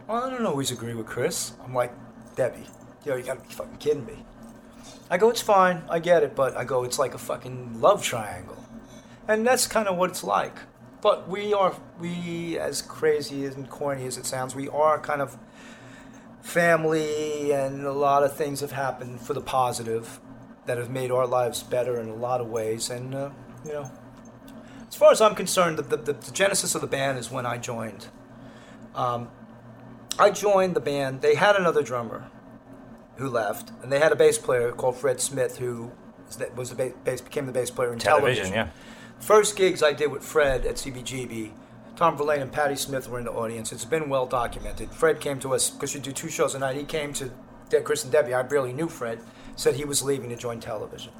[0.07, 1.93] "Well, I don't always agree with Chris." I'm like,
[2.35, 2.67] "Debbie,
[3.05, 4.25] yo, you got to be fucking kidding me."
[5.09, 8.03] I go, "It's fine, I get it, but I go, it's like a fucking love
[8.03, 8.57] triangle."
[9.27, 10.55] and that's kind of what it's like.
[11.01, 15.37] But we are, we, as crazy and corny as it sounds, we are kind of
[16.41, 20.19] family, and a lot of things have happened for the positive
[20.65, 22.89] that have made our lives better in a lot of ways.
[22.89, 23.29] And, uh,
[23.65, 23.91] you know,
[24.87, 27.57] as far as I'm concerned, the, the, the genesis of the band is when I
[27.57, 28.07] joined.
[28.95, 29.29] Um,
[30.17, 32.31] I joined the band, they had another drummer
[33.17, 35.91] who left, and they had a bass player called Fred Smith who
[36.55, 38.53] was the bass, bass became the bass player in Television, television.
[38.53, 38.86] yeah.
[39.19, 41.51] First gigs I did with Fred at CBGB,
[41.97, 43.71] Tom Verlaine and Patti Smith were in the audience.
[43.71, 44.91] It's been well documented.
[44.91, 46.77] Fred came to us because you do two shows a night.
[46.77, 47.31] He came to
[47.69, 48.35] De- Chris and Debbie.
[48.35, 49.19] I barely knew Fred.
[49.55, 51.11] Said he was leaving to join television.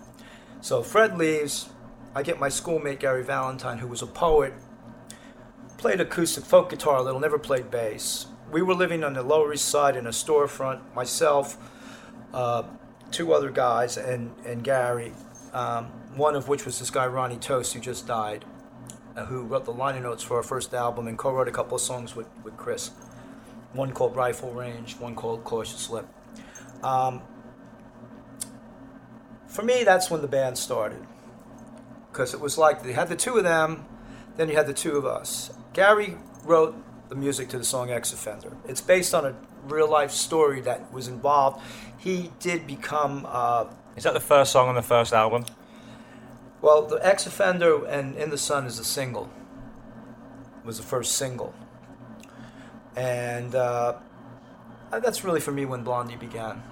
[0.62, 1.70] So Fred leaves.
[2.14, 4.54] I get my schoolmate Gary Valentine, who was a poet,
[5.78, 8.28] played acoustic folk guitar a little, never played bass.
[8.52, 10.82] We were living on the Lower East Side in a storefront.
[10.96, 11.58] Myself,
[12.34, 12.64] uh,
[13.12, 15.14] two other guys, and and Gary.
[15.54, 18.44] Um, one of which was this guy Ronnie Toast, who just died.
[19.18, 21.82] uh, who wrote the liner notes for our first album and co-wrote a couple of
[21.82, 22.92] songs with, with Chris.
[23.74, 26.08] One called Rifle Range, one called Cautious Lip.
[26.84, 27.22] Um,
[29.48, 31.06] for me, that's when the band started.
[32.12, 33.86] Because it was like they had the two of them,
[34.36, 35.52] then you had the two of us.
[35.74, 36.76] Gary wrote
[37.10, 38.56] the music to the song Ex Offender.
[38.68, 41.62] It's based on a real life story that was involved.
[41.98, 45.46] He did become, uh, Is that the first song on the first album?
[46.62, 49.30] Well, the X Offender and In the Sun is a single,
[50.64, 51.54] was the first single.
[52.96, 53.98] And uh,
[54.92, 56.64] that's really for me when Blondie began.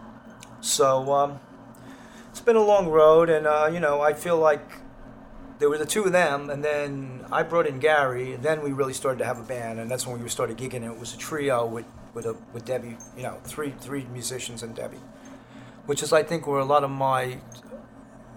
[0.60, 1.40] So um,
[2.32, 4.68] it's been a long road, and uh, you know, I feel like
[5.60, 8.72] there were the two of them, and then I brought in Gary, and then we
[8.72, 10.78] really started to have a band, and that's when we started gigging.
[10.78, 14.64] And it was a trio with with a, with Debbie, you know, three three musicians
[14.64, 15.00] and Debbie,
[15.86, 17.38] which is I think where a lot of my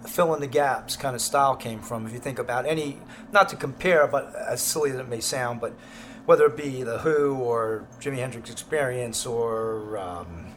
[0.07, 2.07] fill in the gaps kind of style came from.
[2.07, 2.99] If you think about any,
[3.33, 5.73] not to compare, but as silly as it may sound, but
[6.27, 10.55] whether it be the Who or Jimi Hendrix Experience or um,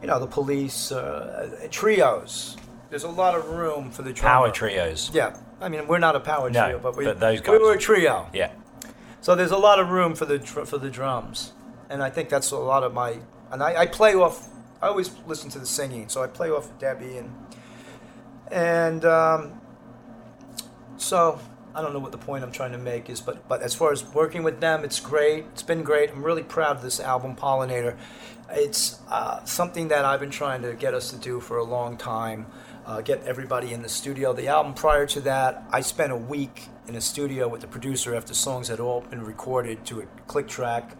[0.00, 2.56] you know the Police, uh, trios.
[2.90, 4.46] There's a lot of room for the drummer.
[4.46, 5.10] Power trios.
[5.14, 7.74] Yeah, I mean we're not a power No, trio, but we but those we were
[7.74, 8.28] a trio.
[8.32, 8.52] Yeah.
[9.20, 11.52] So there's a lot of room for the for the drums,
[11.88, 13.18] and I think that's a lot of my.
[13.50, 14.48] And I, I play off.
[14.80, 17.30] I always listen to the singing, so I play off of Debbie and
[18.52, 19.60] and um,
[20.98, 21.40] so
[21.74, 23.92] I don't know what the point I'm trying to make is, but but as far
[23.92, 25.46] as working with them, it's great.
[25.52, 26.10] It's been great.
[26.10, 27.96] I'm really proud of this album, Pollinator.
[28.50, 31.96] It's uh, something that I've been trying to get us to do for a long
[31.96, 32.46] time.
[32.84, 34.32] Uh, get everybody in the studio.
[34.32, 38.14] The album prior to that, I spent a week in a studio with the producer
[38.14, 40.96] after songs had all been recorded to a click track,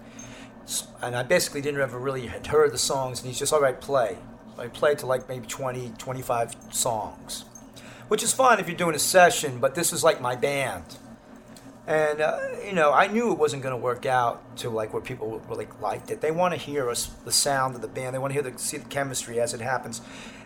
[1.03, 3.19] and I basically didn't ever really heard the songs.
[3.19, 4.17] And he's just all right, play.
[4.59, 7.45] I played to like maybe 20, 25 songs
[8.13, 10.85] which is fine if you're doing a session, but this is like my band.
[11.87, 15.01] And uh, you know, I knew it wasn't going to work out to like where
[15.01, 16.21] people really liked it.
[16.21, 18.15] They want to hear us, the sound of the band.
[18.15, 20.03] They want to hear the see the chemistry as it happens.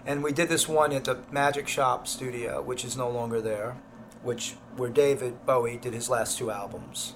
[0.06, 3.76] And we did this one at the Magic Shop Studio, which is no longer there,
[4.22, 7.14] which where David Bowie did his last two albums.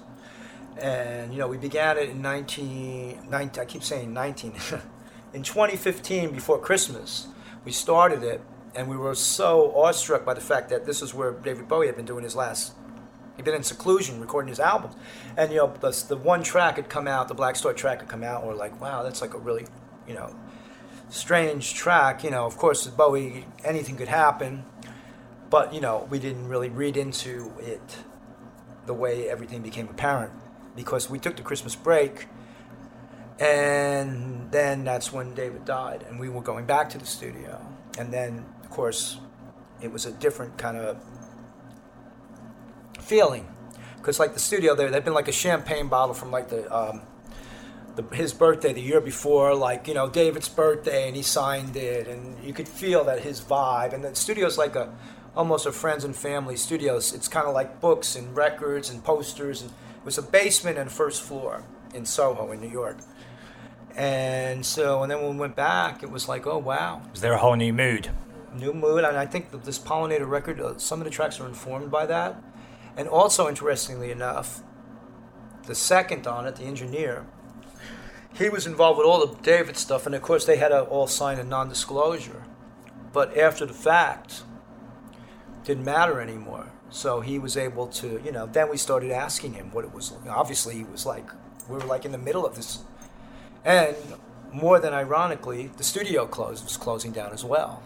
[0.77, 4.53] And you know, we began it in 19, 19 I keep saying 19.
[5.33, 7.27] in 2015, before Christmas,
[7.63, 8.41] we started it,
[8.75, 11.95] and we were so awestruck by the fact that this is where David Bowie had
[11.95, 12.73] been doing his last.
[13.35, 14.95] He'd been in seclusion recording his albums,
[15.37, 18.23] and you know, the, the one track had come out, the Blackstar track had come
[18.23, 19.65] out, and we're like, wow, that's like a really,
[20.07, 20.35] you know,
[21.09, 22.23] strange track.
[22.23, 24.65] You know, of course, with Bowie, anything could happen,
[25.49, 27.97] but you know, we didn't really read into it
[28.85, 30.33] the way everything became apparent
[30.75, 32.27] because we took the Christmas break,
[33.41, 37.59] and then that's when David died, and we were going back to the studio,
[37.97, 39.17] and then of course,
[39.81, 40.97] it was a different kind of
[42.99, 43.47] feeling
[43.97, 46.73] because like the studio there, they'd been like a champagne bottle from like the.
[46.73, 47.01] Um,
[47.93, 52.07] the, his birthday the year before, like you know David's birthday, and he signed it,
[52.07, 53.91] and you could feel that his vibe.
[53.91, 54.93] And the studio's like a
[55.35, 56.95] almost a friends and family studio.
[56.95, 60.89] It's, kind of like books and records and posters, and it was a basement and
[60.89, 62.97] first floor in Soho in New York.
[63.95, 67.33] And so, and then when we went back, it was like, oh wow, Is there
[67.33, 68.09] a whole new mood?
[68.53, 69.03] new mood.
[69.03, 72.05] And I think that this Pollinator record, uh, some of the tracks are informed by
[72.05, 72.41] that.
[72.97, 74.61] And also, interestingly enough,
[75.65, 77.25] the second on it, the engineer,
[78.33, 81.07] he was involved with all the David stuff, and of course they had to all
[81.07, 82.43] sign a non-disclosure.
[83.13, 84.43] But after the fact,
[85.63, 86.71] didn't matter anymore.
[86.89, 88.47] So he was able to, you know.
[88.47, 90.13] Then we started asking him what it was.
[90.27, 91.29] Obviously, he was like,
[91.69, 92.79] we were like in the middle of this,
[93.63, 93.95] and
[94.51, 97.83] more than ironically, the studio closed was closing down as well.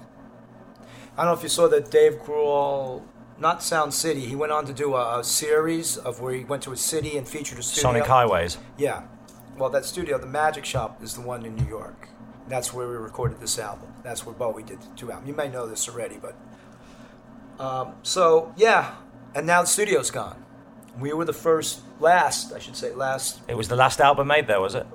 [1.18, 3.04] I don't know if you saw that Dave Grohl,
[3.40, 6.64] not Sound City, he went on to do a, a series of where he went
[6.64, 7.92] to a city and featured a studio.
[7.92, 8.58] Sonic Highways.
[8.78, 9.04] Yeah.
[9.58, 12.10] Well, that studio, the Magic Shop, is the one in New York.
[12.48, 13.88] That's where we recorded this album.
[14.04, 15.30] That's where Bowie did the two albums.
[15.30, 16.36] You may know this already, but
[17.64, 18.96] um, so yeah.
[19.34, 20.44] And now the studio's gone.
[21.00, 24.48] We were the first, last, I should say, last, It was the last album made
[24.48, 24.88] there, was it?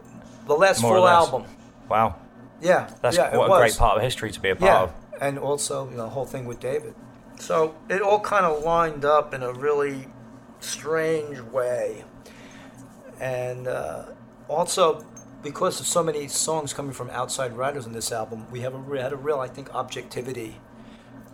[0.50, 1.44] The last More full album.
[1.88, 2.16] Wow.
[2.60, 3.58] Yeah, That's yeah, what a was.
[3.60, 4.92] great part of history to be a part Yeah, of.
[5.22, 6.94] and also you know, the whole thing with David.
[7.38, 10.06] So it all kind of lined up in a really
[10.60, 12.04] strange way,
[13.18, 14.04] and uh,
[14.48, 15.06] also
[15.42, 18.78] because of so many songs coming from outside writers in this album, we have a
[18.78, 20.60] re- had a real, I think, objectivity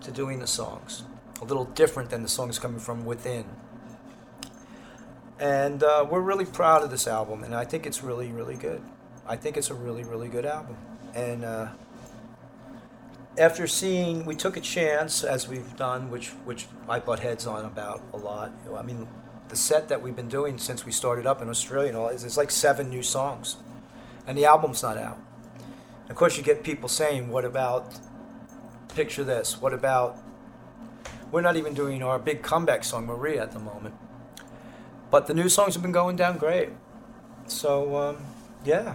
[0.02, 1.02] to doing the songs,
[1.40, 3.46] a little different than the songs coming from within.
[5.40, 8.80] And uh, we're really proud of this album, and I think it's really, really good.
[9.28, 10.76] I think it's a really, really good album,
[11.14, 11.44] and.
[11.44, 11.68] Uh,
[13.38, 17.64] after seeing, we took a chance as we've done, which which I butt heads on
[17.64, 18.52] about a lot.
[18.74, 19.06] I mean,
[19.48, 22.22] the set that we've been doing since we started up in Australia and all is
[22.22, 23.56] there's like seven new songs,
[24.26, 25.18] and the album's not out.
[26.08, 27.94] Of course, you get people saying, "What about
[28.94, 29.60] picture this?
[29.60, 30.18] What about?"
[31.32, 33.96] We're not even doing our big comeback song, Maria, at the moment.
[35.10, 36.70] But the new songs have been going down great.
[37.48, 38.16] So, um,
[38.64, 38.94] yeah,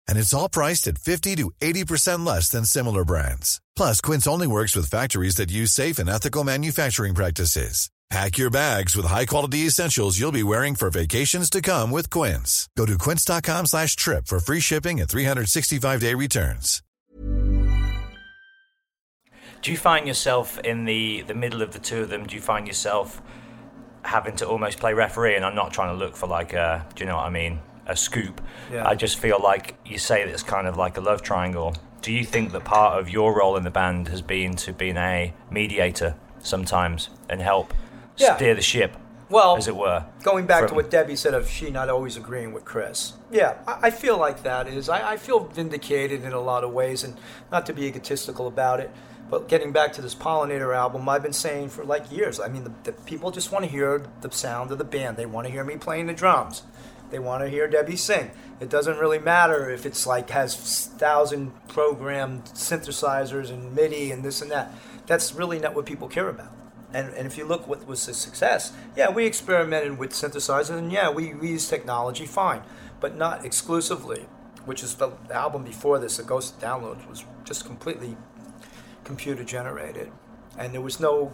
[0.11, 3.61] And it's all priced at 50 to 80% less than similar brands.
[3.77, 7.89] Plus, Quince only works with factories that use safe and ethical manufacturing practices.
[8.09, 12.67] Pack your bags with high-quality essentials you'll be wearing for vacations to come with Quince.
[12.75, 16.83] Go to quince.com slash trip for free shipping and 365-day returns.
[19.61, 22.27] Do you find yourself in the, the middle of the two of them?
[22.27, 23.21] Do you find yourself
[24.03, 25.37] having to almost play referee?
[25.37, 27.61] And I'm not trying to look for like a, do you know what I mean?
[27.87, 28.41] A scoop.
[28.71, 28.87] Yeah.
[28.87, 31.75] I just feel like you say that it's kind of like a love triangle.
[32.01, 34.91] Do you think that part of your role in the band has been to be
[34.91, 37.73] a mediator sometimes and help
[38.17, 38.35] Yeah.
[38.35, 38.95] steer the ship,
[39.29, 40.05] Well, as it were?
[40.23, 43.13] Going back to what Debbie said of she not always agreeing with Chris.
[43.31, 44.89] Yeah, I, I feel like that is.
[44.89, 47.15] I, I feel vindicated in a lot of ways, and
[47.51, 48.89] not to be egotistical about it.
[49.29, 52.39] But getting back to this Pollinator album, I've been saying for like years.
[52.39, 55.15] I mean, the, the people just want to hear the sound of the band.
[55.17, 56.63] They want to hear me playing the drums.
[57.11, 58.31] They want to hear Debbie sing.
[58.59, 64.41] It doesn't really matter if it's like has thousand programmed synthesizers and MIDI and this
[64.41, 64.73] and that.
[65.07, 66.51] That's really not what people care about.
[66.93, 70.91] And, and if you look what was the success, yeah, we experimented with synthesizers, and
[70.91, 72.63] yeah, we, we used technology, fine,
[72.99, 74.25] but not exclusively.
[74.65, 78.15] Which is the album before this, the Ghosts of Download, was just completely
[79.03, 80.11] computer generated,
[80.55, 81.31] and there was no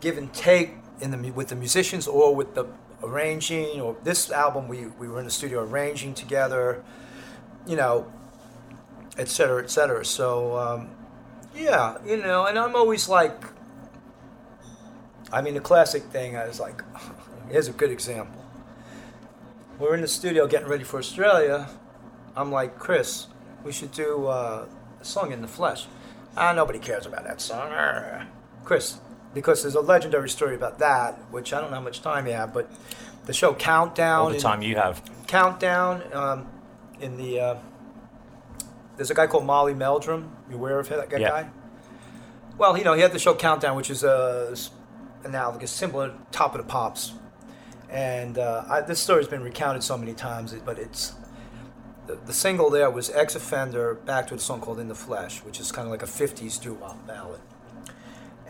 [0.00, 2.66] give and take in the with the musicians or with the
[3.02, 3.80] arranging.
[3.80, 6.82] Or this album, we we were in the studio arranging together,
[7.66, 8.10] you know,
[9.18, 10.04] et cetera, et cetera.
[10.04, 10.90] So um,
[11.54, 13.42] yeah, you know, and I'm always like,
[15.32, 16.82] I mean, the classic thing I is like,
[17.50, 18.44] here's a good example.
[19.78, 21.68] We're in the studio getting ready for Australia.
[22.36, 23.28] I'm like, Chris,
[23.64, 24.66] we should do uh,
[25.00, 25.86] a song in the flesh.
[26.36, 27.72] Ah, nobody cares about that song.
[28.64, 29.00] Chris,
[29.34, 32.32] because there's a legendary story about that, which I don't know how much time you
[32.32, 32.70] have, but
[33.26, 34.20] the show Countdown.
[34.20, 35.02] all the in- time you have.
[35.26, 36.48] Countdown um,
[37.00, 37.40] in the.
[37.40, 37.58] Uh,
[38.96, 40.30] there's a guy called Molly Meldrum.
[40.50, 41.18] You aware of that guy?
[41.18, 41.48] Yeah.
[42.58, 44.54] Well, you know, he had the show Countdown, which is a
[45.24, 47.12] analogous, similar Top of the Pops.
[47.88, 51.14] And uh, I, this story's been recounted so many times, but it's
[52.06, 55.42] the, the single there was X Offender backed with a song called In the Flesh,
[55.42, 57.40] which is kind of like a 50s doo wop ballad.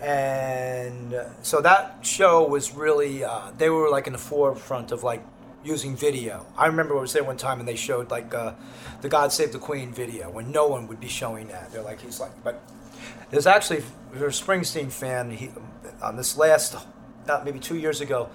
[0.01, 5.03] And uh, so that show was really, uh, they were like in the forefront of
[5.03, 5.23] like
[5.63, 6.47] using video.
[6.57, 8.55] I remember I was there one time and they showed like uh,
[9.03, 11.71] the God Save the Queen video when no one would be showing that.
[11.73, 12.63] They're like, he's like, but
[13.31, 13.83] there's actually,
[14.15, 15.51] you're a Springsteen fan, he,
[16.03, 16.77] on this last,
[17.27, 18.31] not maybe two years ago,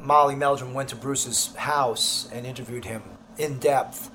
[0.00, 3.02] Molly Meldrum went to Bruce's house and interviewed him
[3.38, 4.10] in depth.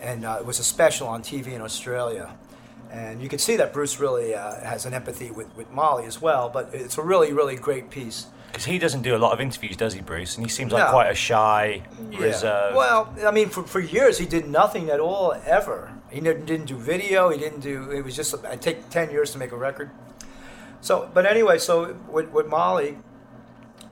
[0.00, 2.34] And uh, it was a special on TV in Australia.
[2.94, 6.22] And you can see that Bruce really uh, has an empathy with, with Molly as
[6.22, 6.48] well.
[6.48, 8.26] But it's a really, really great piece.
[8.52, 10.36] Because he doesn't do a lot of interviews, does he, Bruce?
[10.36, 10.90] And he seems like No.
[10.92, 11.82] quite a shy,
[12.12, 12.76] reserved.
[12.76, 15.92] Well, I mean, for, for years he did nothing at all ever.
[16.08, 17.30] He didn't, didn't do video.
[17.30, 17.90] He didn't do.
[17.90, 18.32] It was just.
[18.32, 19.90] It take ten years to make a record.
[20.80, 22.98] So, but anyway, so with, with Molly,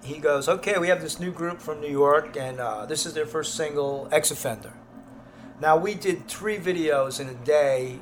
[0.05, 3.14] he goes, okay, we have this new group from New York, and uh, this is
[3.14, 4.74] their first single, X Offender.
[5.61, 7.98] Now we did three videos in a day.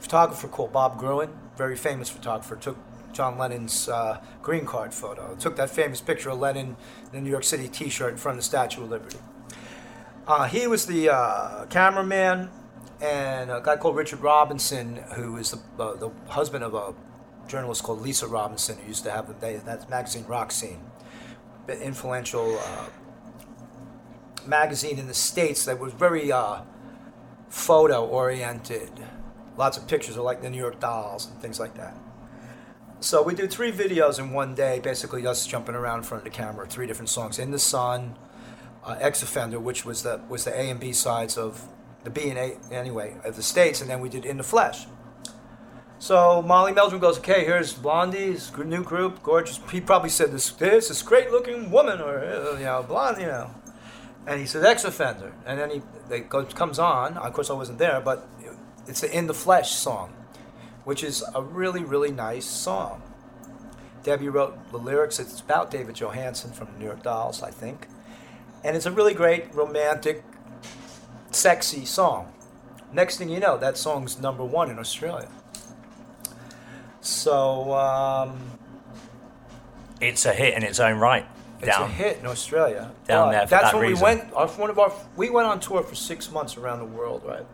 [0.00, 2.76] Photographer called Bob Gruen, very famous photographer, took
[3.12, 5.34] John Lennon's uh, green card photo.
[5.36, 6.76] Took that famous picture of Lennon
[7.12, 9.18] in a New York City T-shirt in front of the Statue of Liberty.
[10.26, 12.50] Uh, he was the uh, cameraman,
[13.00, 16.94] and a guy called Richard Robinson, who is the, the husband of a
[17.48, 20.80] journalist called Lisa Robinson, who used to have the that magazine Rock Scene,
[21.68, 22.86] influential uh,
[24.46, 26.60] magazine in the states that was very uh,
[27.48, 28.90] photo oriented.
[29.56, 31.96] Lots of pictures of like the New York Dolls and things like that.
[33.00, 36.32] So we do three videos in one day, basically us jumping around in front of
[36.32, 37.38] the camera, three different songs.
[37.38, 38.16] In the Sun,
[38.84, 41.66] uh, X Offender, which was the was the A and B sides of
[42.04, 44.86] the B and A anyway of the states, and then we did In the Flesh.
[45.98, 49.60] So Molly Meldrum goes, okay, here's Blondie's new group, gorgeous.
[49.70, 53.26] He probably said this, this, this great looking woman, or uh, you know, blonde, you
[53.26, 53.50] know.
[54.26, 57.16] And he said ex offender, and then he they goes, comes on.
[57.16, 58.28] Of course, I wasn't there, but
[58.86, 60.12] it's the In the Flesh song,
[60.84, 63.02] which is a really really nice song.
[64.02, 65.18] Debbie wrote the lyrics.
[65.18, 67.88] It's about David Johansen from the New York Dolls, I think,
[68.62, 70.22] and it's a really great romantic,
[71.32, 72.32] sexy song.
[72.92, 75.28] Next thing you know, that song's number one in Australia.
[77.00, 78.38] So um,
[80.00, 81.26] It's a hit in its own right.
[81.58, 81.82] it's Down.
[81.90, 82.90] a hit in Australia.
[83.06, 83.96] Down there for That's that when reason.
[84.04, 84.58] we went.
[84.58, 87.46] One of our we went on tour for six months around the world, right?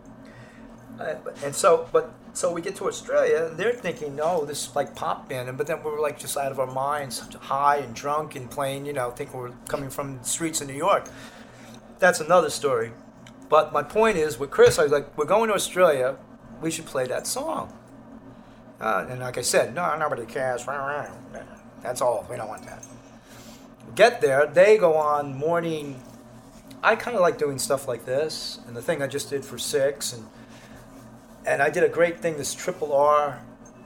[0.99, 4.75] Uh, and so, but so we get to Australia, and they're thinking, no, this is
[4.75, 7.77] like pop band, and but then we were like just out of our minds, high
[7.77, 11.07] and drunk and playing, you know, thinking we're coming from the streets of New York.
[11.99, 12.91] That's another story.
[13.49, 16.17] But my point is, with Chris, I was like, we're going to Australia,
[16.61, 17.71] we should play that song.
[18.79, 20.65] Uh, and like I said, no, nobody cares.
[21.81, 22.25] That's all.
[22.29, 22.83] We don't want that.
[23.95, 26.01] Get there, they go on morning.
[26.81, 29.57] I kind of like doing stuff like this, and the thing I just did for
[29.57, 30.25] six, and
[31.45, 32.37] and I did a great thing.
[32.37, 33.41] This Triple R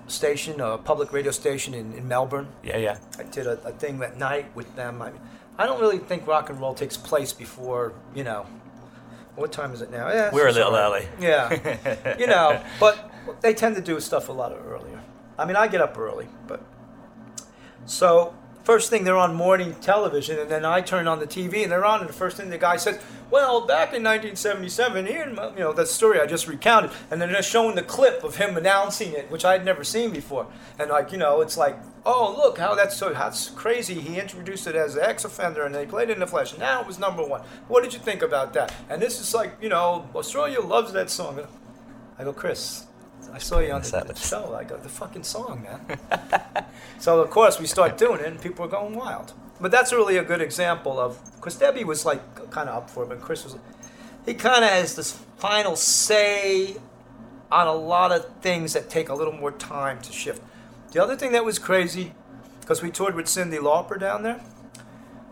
[0.07, 2.47] station, a public radio station in, in Melbourne.
[2.63, 2.97] Yeah, yeah.
[3.19, 5.01] I did a, a thing that night with them.
[5.01, 5.11] I,
[5.57, 8.45] I don't really think rock and roll takes place before you know.
[9.35, 10.07] What time is it now?
[10.07, 10.81] Yeah, We're a little right.
[10.81, 11.07] early.
[11.19, 14.99] Yeah, you know, but they tend to do stuff a lot earlier.
[15.37, 16.63] I mean, I get up early, but
[17.85, 18.33] so
[18.67, 21.85] first thing they're on morning television, and then I turn on the TV and they're
[21.85, 22.99] on, and the first thing the guy says,
[23.31, 27.37] "Well, back in 1977, Ian, you know that story I just recounted," and then they're
[27.37, 30.47] just showing the clip of him announcing it, which I had never seen before,
[30.77, 34.67] and like you know, it's like, "Oh, look how that's so that's crazy." He introduced
[34.67, 37.23] it as an ex-offender, and they played it in the flesh, now it was number
[37.23, 37.43] one.
[37.69, 38.73] What did you think about that?
[38.89, 41.39] And this is like, you know, Australia loves that song.
[42.19, 42.86] I go, Chris.
[43.33, 44.55] I saw you on the, the show.
[44.55, 45.99] I go, the fucking song, man.
[46.99, 49.33] so of course we start doing it, and people are going wild.
[49.59, 53.03] But that's really a good example of because Debbie was like kind of up for
[53.03, 53.55] it, but Chris was.
[54.25, 56.75] He kind of has this final say
[57.51, 60.41] on a lot of things that take a little more time to shift.
[60.91, 62.13] The other thing that was crazy,
[62.59, 64.41] because we toured with Cyndi Lauper down there.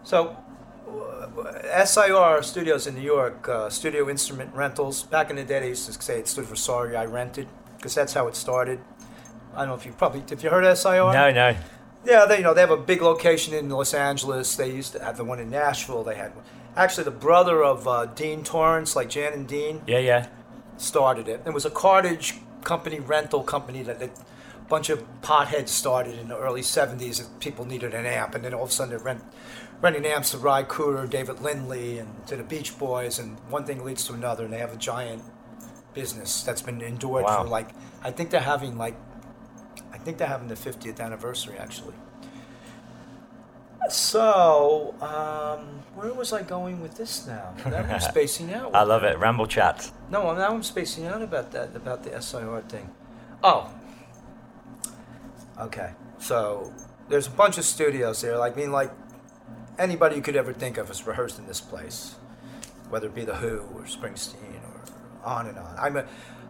[0.03, 0.37] So
[0.87, 5.03] uh, SIR Studios in New York, uh, Studio Instrument Rentals.
[5.03, 7.47] Back in the day, they used to say it stood for Sorry I Rented,
[7.86, 8.79] because that's how it started.
[9.53, 11.13] I don't know if you probably if you heard of SIR.
[11.13, 11.55] No, no.
[12.03, 14.55] Yeah, they you know they have a big location in Los Angeles.
[14.55, 16.03] They used to have the one in Nashville.
[16.03, 16.43] They had one.
[16.75, 20.27] Actually, the brother of uh, Dean Torrence, like Jan and Dean, Yeah, yeah.
[20.77, 21.43] started it.
[21.45, 24.09] It was a cartage company, rental company that a
[24.67, 27.19] bunch of potheads started in the early 70s.
[27.19, 29.23] That people needed an amp, and then all of a sudden they're rent,
[29.79, 33.86] renting amps to Ry Cooder, David Lindley, and to the Beach Boys, and one thing
[33.86, 35.21] leads to another, and they have a giant
[35.95, 37.43] business that's been endured Wow.
[37.43, 37.69] for like
[38.03, 38.95] I think they're having like
[39.91, 41.95] I think they're having the 50th anniversary actually.
[43.89, 47.53] So, um, where was I going with this now?
[47.69, 48.73] Now I'm spacing out.
[48.73, 49.17] I love it.
[49.19, 49.91] Ramble chat.
[50.09, 52.89] No, now I'm spacing out about that, about the SIR thing.
[53.43, 53.69] Oh.
[55.59, 55.91] Okay.
[56.17, 56.73] So
[57.09, 58.37] there's a bunch of studios there.
[58.37, 58.91] Like, I mean, like
[59.77, 62.15] anybody you could ever think of is rehearsed in this place,
[62.89, 64.64] whether it be the Who or Springsteen
[65.26, 65.76] on and on.
[65.78, 66.01] I me-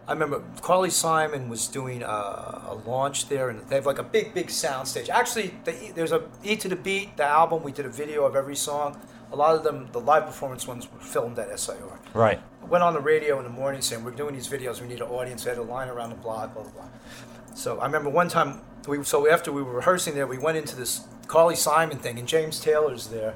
[0.08, 4.04] I remember Carly Simon was doing a, a launch there, and they have like a
[4.04, 5.08] big, big sound stage.
[5.10, 7.64] Actually, the, there's a E to the Beat, the album.
[7.64, 9.00] We did a video of every song.
[9.32, 11.74] A lot of them, the live performance ones, were filmed at SIR
[12.14, 12.38] Right.
[12.68, 14.80] went on the radio in the morning saying we're doing these videos.
[14.80, 15.42] We need an audience.
[15.42, 16.88] They had a line around the block, blah blah blah.
[17.56, 20.76] So I remember one time we so after we were rehearsing there, we went into
[20.76, 23.34] this Carly Simon thing, and James Taylor's there,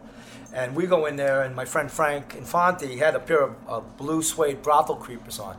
[0.53, 3.81] and we go in there, and my friend Frank Infante had a pair of uh,
[3.81, 5.57] blue suede brothel creepers on.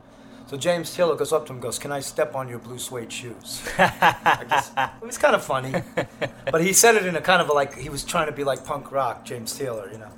[0.48, 2.78] So James Taylor goes up to him and goes, "Can I step on your blue
[2.78, 5.74] suede shoes?" I guess, it was kind of funny,
[6.52, 8.44] but he said it in a kind of a, like he was trying to be
[8.44, 10.10] like punk rock, James Taylor, you know.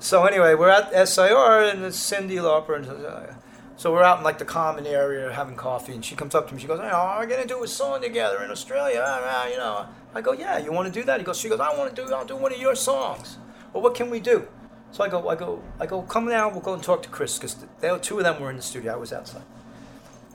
[0.00, 3.34] So anyway, we're at SIR and it's Cyndi Lauper and uh,
[3.76, 6.54] So we're out in like the common area having coffee, and she comes up to
[6.54, 6.60] me.
[6.60, 9.04] She goes, "Hey, are we gonna do a song together in Australia?"
[9.52, 11.76] You know, I go, "Yeah, you want to do that?" He goes, "She goes, I
[11.78, 12.12] want to do.
[12.12, 13.38] I'll do one of your songs."
[13.72, 14.48] Well, what can we do?
[14.90, 16.02] So I go, I go, I go.
[16.02, 18.56] Come now, we'll go and talk to Chris because they two of them were in
[18.56, 18.94] the studio.
[18.94, 19.42] I was outside.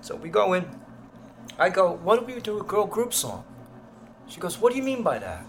[0.02, 0.66] So we go in.
[1.58, 3.46] I go, "What do we do a girl group song?"
[4.28, 5.46] She goes, "What do you mean by that?"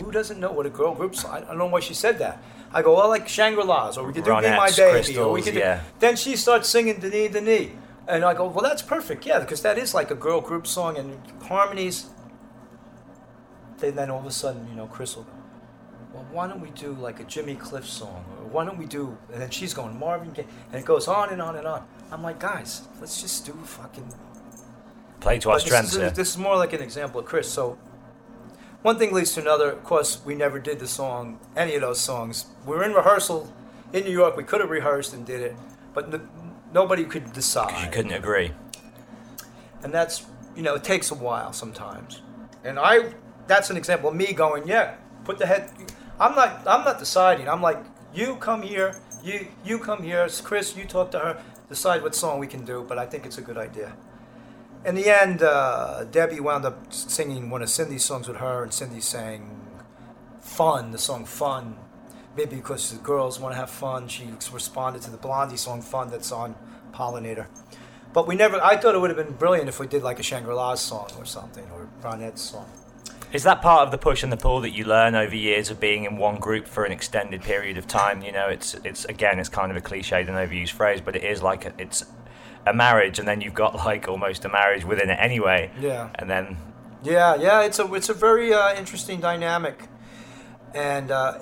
[0.00, 1.32] Who doesn't know what a girl group song?
[1.32, 2.40] I don't know why she said that.
[2.72, 5.54] I go, well, like Shangri-La's, or we could do Be My Baby, or we could
[5.54, 5.60] do...
[5.60, 5.80] yeah.
[5.98, 7.70] Then she starts singing Denis Denis.
[8.06, 10.96] And I go, well, that's perfect, yeah, because that is like a girl group song
[10.96, 12.06] and harmonies.
[13.78, 15.32] Then, then all of a sudden, you know, Chris will go,
[16.12, 18.24] well, why don't we do like a Jimmy Cliff song?
[18.38, 21.30] Or why don't we do, and then she's going, Marvin Gaye, and it goes on
[21.30, 21.86] and on and on.
[22.10, 24.12] I'm like, guys, let's just do fucking
[25.20, 27.50] Play to our this strengths is, this is more like an example of Chris.
[27.50, 27.76] So
[28.82, 29.70] one thing leads to another.
[29.70, 32.46] Of course, we never did the song, any of those songs.
[32.64, 33.52] We were in rehearsal
[33.92, 34.36] in New York.
[34.36, 35.56] We could have rehearsed and did it,
[35.92, 36.28] but n-
[36.72, 37.84] nobody could decide.
[37.84, 38.52] You couldn't agree.
[39.82, 42.22] And that's, you know, it takes a while sometimes.
[42.64, 43.12] And I,
[43.48, 44.94] that's an example of me going, yeah,
[45.24, 45.70] put the head.
[46.20, 47.48] I'm not, I'm not deciding.
[47.48, 47.78] I'm like,
[48.12, 50.28] you come here, you, you come here.
[50.42, 52.84] Chris, you talk to her, decide what song we can do.
[52.88, 53.94] But I think it's a good idea.
[54.84, 58.70] In the end, uh, Debbie wound up singing one of Cyndi's songs with her, and
[58.70, 59.60] Cyndi sang
[60.40, 61.76] "Fun," the song "Fun."
[62.36, 66.10] Maybe because the girls want to have fun, she responded to the Blondie song "Fun"
[66.10, 66.54] that's on
[66.92, 67.46] Pollinator.
[68.12, 68.62] But we never.
[68.62, 71.10] I thought it would have been brilliant if we did like a Shangri La song
[71.18, 72.70] or something, or Ronette's song.
[73.30, 75.78] Is that part of the push and the pull that you learn over years of
[75.78, 78.22] being in one group for an extended period of time?
[78.22, 81.24] You know, it's it's again, it's kind of a cliched and overused phrase, but it
[81.24, 82.06] is like a, it's
[82.66, 85.70] a marriage, and then you've got like almost a marriage within it anyway.
[85.78, 86.08] Yeah.
[86.14, 86.56] And then
[87.02, 87.62] Yeah, yeah.
[87.62, 89.88] It's a it's a very uh, interesting dynamic,
[90.74, 91.38] and uh,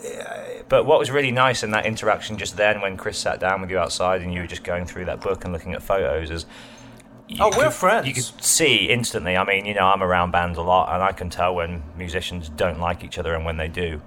[0.68, 3.70] But what was really nice in that interaction just then, when Chris sat down with
[3.70, 6.46] you outside and you were just going through that book and looking at photos, is
[7.40, 8.06] Oh, we're could- friends.
[8.06, 9.36] You could see instantly.
[9.36, 12.48] I mean, you know, I'm around bands a lot, and I can tell when musicians
[12.48, 14.00] don't like each other and when they do.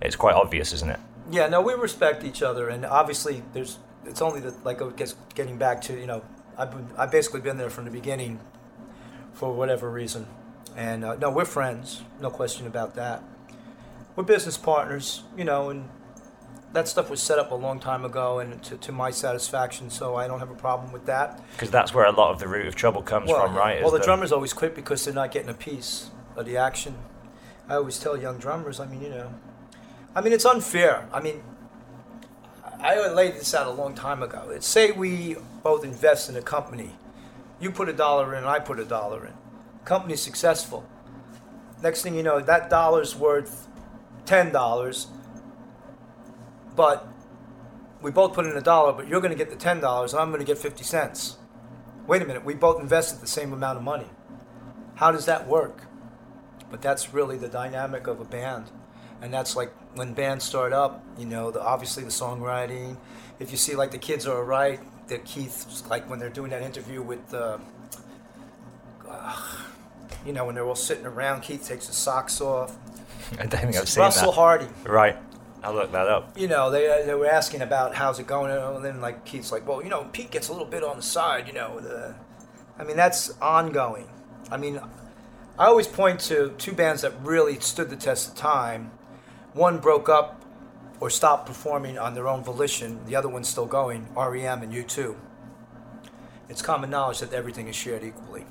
[0.00, 1.00] It's quite obvious, isn't it?
[1.30, 3.78] Yeah, no, we respect each other, and obviously, there's.
[4.04, 6.22] It's only that, like, I guess, getting back to you know,
[6.56, 8.38] I've been, I've basically been there from the beginning,
[9.32, 10.28] for whatever reason,
[10.76, 13.24] and uh, no, we're friends, no question about that.
[14.14, 15.88] We're business partners, you know, and
[16.76, 20.14] that stuff was set up a long time ago, and to, to my satisfaction, so
[20.14, 21.42] I don't have a problem with that.
[21.52, 23.82] Because that's where a lot of the root of trouble comes from, right?
[23.82, 26.94] Well, Is the drummers always quit because they're not getting a piece of the action.
[27.66, 29.34] I always tell young drummers, I mean, you know,
[30.14, 31.08] I mean, it's unfair.
[31.12, 31.42] I mean,
[32.78, 34.50] I laid this out a long time ago.
[34.50, 36.90] It's say we both invest in a company.
[37.58, 39.32] You put a dollar in, I put a dollar in.
[39.86, 40.86] Company's successful.
[41.82, 43.66] Next thing you know, that dollar's worth
[44.26, 45.06] ten dollars.
[46.76, 47.08] But
[48.02, 50.20] we both put in a dollar, but you're going to get the ten dollars, and
[50.20, 51.38] I'm going to get fifty cents.
[52.06, 54.06] Wait a minute, we both invested the same amount of money.
[54.94, 55.82] How does that work?
[56.70, 58.70] But that's really the dynamic of a band,
[59.20, 61.04] and that's like when bands start up.
[61.18, 62.96] You know, the, obviously the songwriting.
[63.38, 66.62] If you see like the kids are right, that Keith like when they're doing that
[66.62, 67.32] interview with.
[67.34, 67.58] Uh,
[70.24, 72.76] you know, when they're all sitting around, Keith takes his socks off.
[73.32, 74.02] I don't think I've seen Russell that.
[74.02, 74.66] Russell Harty.
[74.84, 75.16] Right.
[75.62, 76.38] I'll look that up.
[76.38, 79.66] you know, they they were asking about how's it going, and then like Keith's like,
[79.66, 81.80] well, you know, Pete gets a little bit on the side, you know.
[81.80, 82.14] The,
[82.78, 84.08] I mean, that's ongoing.
[84.50, 84.80] I mean,
[85.58, 88.90] I always point to two bands that really stood the test of time.
[89.54, 90.44] One broke up
[91.00, 93.04] or stopped performing on their own volition.
[93.06, 94.06] The other one's still going.
[94.14, 95.16] REM and U2.
[96.48, 98.44] It's common knowledge that everything is shared equally.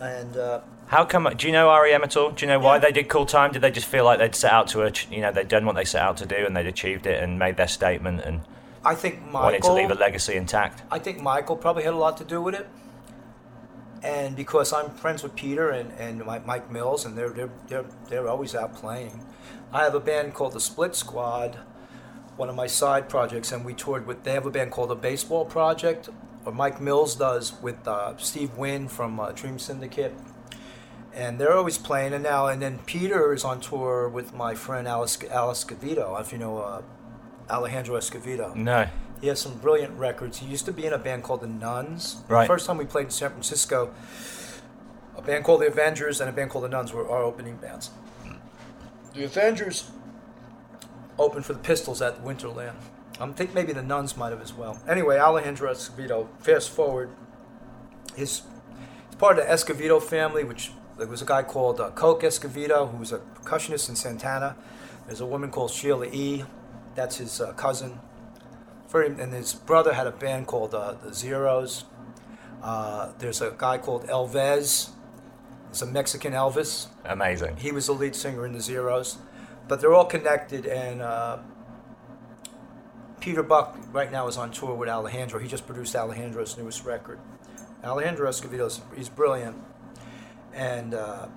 [0.00, 1.28] And uh, How come?
[1.36, 2.30] Do you know REM at all?
[2.30, 2.80] Do you know why Yeah.
[2.80, 3.50] they did Cool Time?
[3.52, 5.74] Did they just feel like they'd set out to, ach- you know, they'd done what
[5.74, 8.42] they set out to do and they'd achieved it and made their statement and
[8.84, 9.40] I think Michael.
[9.40, 10.82] wanted to leave a legacy intact?
[10.92, 12.68] I think Michael probably had a lot to do with it.
[14.04, 18.28] And because I'm friends with Peter and, and Mike Mills, and they're, they're, they're, they're
[18.28, 19.24] always out playing.
[19.72, 21.58] I have a band called the Split Squad,
[22.36, 24.94] one of my side projects, and we toured with, they have a band called the
[24.94, 26.10] Baseball Project,
[26.44, 30.14] or Mike Mills does with uh, Steve Wynn from uh, Dream Syndicate.
[31.16, 34.86] And they're always playing, and now, and then Peter is on tour with my friend
[34.86, 36.82] Alice, Alice Escovedo, if you know uh,
[37.48, 38.54] Alejandro Escovedo.
[38.54, 38.86] No.
[39.22, 40.38] He has some brilliant records.
[40.38, 42.18] He used to be in a band called the Nuns.
[42.28, 42.42] Right.
[42.42, 43.94] The first time we played in San Francisco,
[45.16, 47.90] a band called the Avengers and a band called the Nuns were our opening bands.
[49.14, 49.90] The Avengers
[51.18, 52.74] opened for the Pistols at Winterland.
[53.18, 54.78] I think maybe the Nuns might have as well.
[54.86, 57.08] Anyway, Alejandro Escovedo, fast forward,
[58.14, 58.42] his,
[59.06, 62.90] he's part of the Escovedo family, which there was a guy called uh, Coke Escovedo,
[62.90, 64.56] who was a percussionist in Santana.
[65.06, 66.44] There's a woman called Sheila E.
[66.94, 68.00] That's his uh, cousin.
[68.88, 71.84] very, and his brother had a band called uh, the Zeros.
[72.62, 74.90] Uh, there's a guy called El Vez.
[75.70, 76.86] It's a Mexican Elvis.
[77.04, 77.56] Amazing.
[77.58, 79.18] He was the lead singer in the Zeros,
[79.68, 80.64] but they're all connected.
[80.64, 81.38] And uh,
[83.20, 85.38] Peter Buck right now is on tour with Alejandro.
[85.38, 87.18] He just produced Alejandro's newest record.
[87.84, 89.56] Alejandro Escovedo, he's brilliant,
[90.56, 91.28] and uh,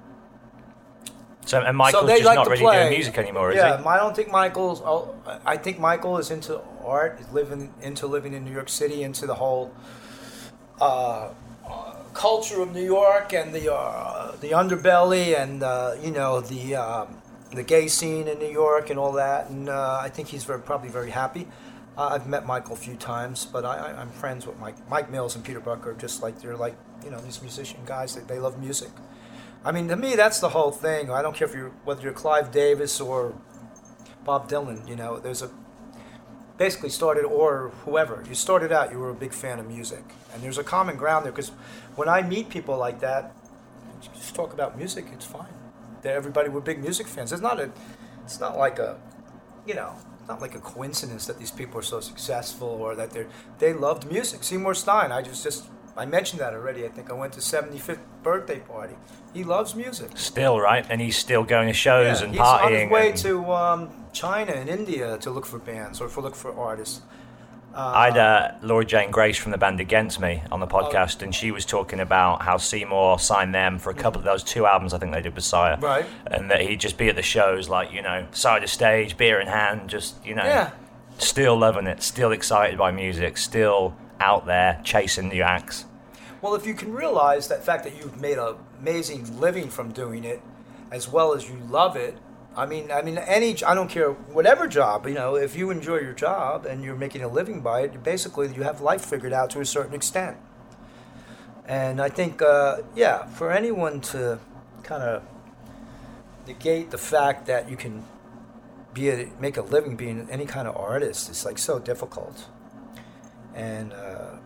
[1.46, 2.80] So, and Michael's so they just like not to really play.
[2.80, 3.84] doing music anymore, is yeah, he?
[3.86, 4.82] I don't think Michael's.
[4.86, 5.16] oh,
[5.46, 9.26] I think Michael is into art, is living into living in New York City, into
[9.26, 9.74] the whole
[10.80, 11.30] uh,
[11.68, 16.76] uh, culture of New York and the uh, the underbelly and uh, you know the
[16.76, 17.08] um,
[17.52, 19.50] the gay scene in New York and all that.
[19.50, 21.48] And uh, I think he's very probably very happy.
[22.00, 24.76] I've met Michael a few times, but I, I'm friends with Mike.
[24.90, 28.16] Mike Mills and Peter Buck are just like they're like you know these musician guys
[28.16, 28.90] that they love music.
[29.66, 31.12] I mean, to me, that's the whole thing.
[31.12, 33.36] I don't care if you're whether you're Clive Davis or
[34.24, 34.88] Bob Dylan.
[34.88, 35.52] You know, there's a
[36.58, 40.42] basically started or whoever you started out, you were a big fan of music, and
[40.42, 41.32] there's a common ground there.
[41.34, 41.50] Because
[41.96, 43.36] when I meet people like that,
[44.14, 45.08] just talk about music.
[45.12, 45.54] It's fine.
[46.04, 47.34] That everybody were big music fans.
[47.34, 47.72] It's not a.
[48.24, 48.98] It's not like a,
[49.66, 49.96] you know.
[50.30, 53.26] Not like a coincidence that these people are so successful or that they're
[53.58, 54.44] they loved music.
[54.44, 55.12] Seymour Stein.
[55.12, 55.66] I just just
[55.98, 56.86] I mentioned that already.
[56.86, 58.94] I think I went to 75th birthday party.
[59.34, 60.12] He loves music.
[60.16, 60.86] Still, right?
[60.88, 63.90] And he's still going to shows Yeah, and he's on his way and- to um,
[64.14, 67.02] China and India to look for bands or for look for artists.
[67.76, 71.34] I had uh, Laura Jane Grace from the band Against Me on the podcast, and
[71.34, 74.94] she was talking about how Seymour signed them for a couple of those two albums
[74.94, 75.78] I think they did with Sire.
[75.80, 76.06] Right.
[76.28, 79.40] And that he'd just be at the shows, like, you know, side of stage, beer
[79.40, 80.72] in hand, just, you know, Yeah.
[81.20, 85.86] still loving it, still excited by music, still out there chasing new acts.
[86.42, 90.24] Well, if you can realize that fact that you've made an amazing living from doing
[90.24, 90.42] it,
[90.92, 92.18] as well as you love it.
[92.60, 95.36] I mean, I mean, any I don't care whatever job you know.
[95.36, 98.82] If you enjoy your job and you're making a living by it, basically you have
[98.82, 100.36] life figured out to a certain extent.
[101.66, 104.40] And I think, uh, yeah, for anyone to
[104.84, 105.24] kind of
[106.48, 108.04] negate the fact that you can
[108.94, 112.48] be a, make a living being any kind of artist, is like so difficult.
[113.56, 114.38] And uh,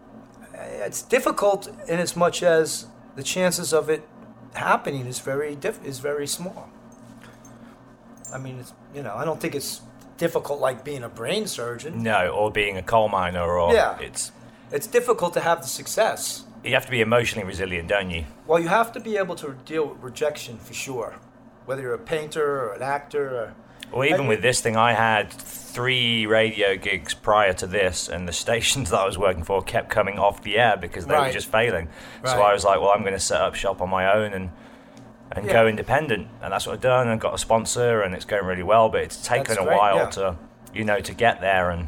[0.53, 4.07] it's difficult in as much as the chances of it
[4.53, 6.69] happening is very diff- is very small.
[8.33, 9.81] I mean, it's, you know, I don't think it's
[10.17, 12.01] difficult like being a brain surgeon.
[12.01, 13.97] No, or being a coal miner, or Yeah.
[13.99, 14.31] it's
[14.71, 16.45] It's difficult to have the success.
[16.63, 18.25] you have to be emotionally resilient, don't you?
[18.47, 21.15] Well, you have to be able to deal with rejection for sure,
[21.65, 23.27] whether you're a painter or an actor.
[23.29, 23.53] Or,
[23.91, 28.33] Well, even with this thing, I had three radio gigs prior to this, and the
[28.45, 31.33] stations that I was working for kept coming off the air because they were Right.
[31.33, 31.89] just failing.
[32.25, 32.49] So Right.
[32.49, 34.49] I was like, well, I'm going to set up shop on my own and
[35.35, 35.53] and Yeah.
[35.53, 37.07] go independent, and that's what I've done.
[37.07, 38.89] And got a sponsor, and it's going really well.
[38.89, 40.09] But it's taken That's a great, while yeah.
[40.09, 40.35] to,
[40.73, 41.69] you know, to get there.
[41.71, 41.87] And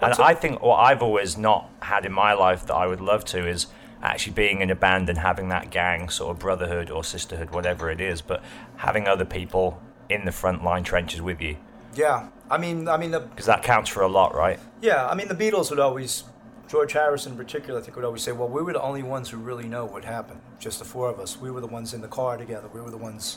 [0.00, 3.00] and a- I think what I've always not had in my life that I would
[3.00, 3.66] love to is
[4.02, 7.88] actually being in a band and having that gang sort of brotherhood or sisterhood, whatever
[7.90, 8.42] it is, but
[8.78, 11.56] having other people in the front line trenches with you
[11.94, 14.58] yeah, I mean, I mean because that counts for a lot, right?
[14.80, 16.24] yeah, I mean the Beatles would always,
[16.72, 19.28] George Harrison in particular, I think would always say, well, we were the only ones
[19.28, 20.40] who really know what happened.
[20.58, 21.38] Just the four of us.
[21.38, 22.66] We were the ones in the car together.
[22.72, 23.36] We were the ones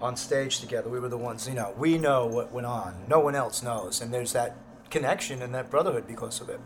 [0.00, 0.88] on stage together.
[0.88, 2.94] We were the ones, you know, we know what went on.
[3.08, 4.54] No one else knows, and there's that
[4.90, 6.60] connection and that brotherhood because of it.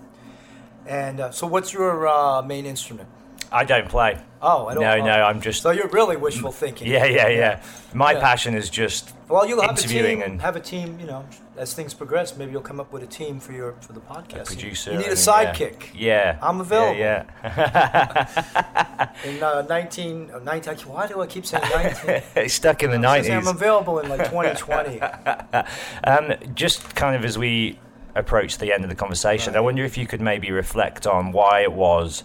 [0.84, 3.08] And uh, so, what's your uh, main instrument?
[3.50, 4.18] I don't play.
[4.40, 4.82] Oh, I don't.
[4.82, 5.62] No, no, I'm just.
[5.62, 6.88] So you're really wishful thinking.
[6.88, 7.62] Yeah, yeah, yeah.
[7.94, 8.20] My Yeah.
[8.20, 10.30] passion is just Well, you'll have a interviewing team.
[10.32, 10.98] and Have a team.
[10.98, 11.24] You know,
[11.56, 14.46] as things progress, maybe you'll come up with a team for your for the podcast.
[14.46, 14.92] producer.
[14.92, 15.90] You need a sidekick.
[15.94, 16.38] Yeah.
[16.42, 16.98] I'm available.
[16.98, 19.08] Yeah, yeah.
[19.24, 22.22] In uh, 19, uh, 19, why do I keep saying 19?
[22.36, 25.00] it's stuck in the I say I'm available in like 2020.
[26.04, 27.78] Um, just kind of as we
[28.14, 31.60] approach the end of the conversation, I wonder if you could maybe reflect on why
[31.62, 32.24] it was,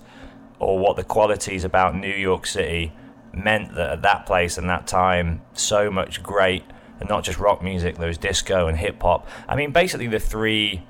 [0.59, 2.93] or what the qualities about New York City
[3.33, 6.63] meant that at that place and that time, so much great,
[6.99, 9.27] and not just rock music, there was disco and hip hop.
[9.47, 10.83] I mean, basically the three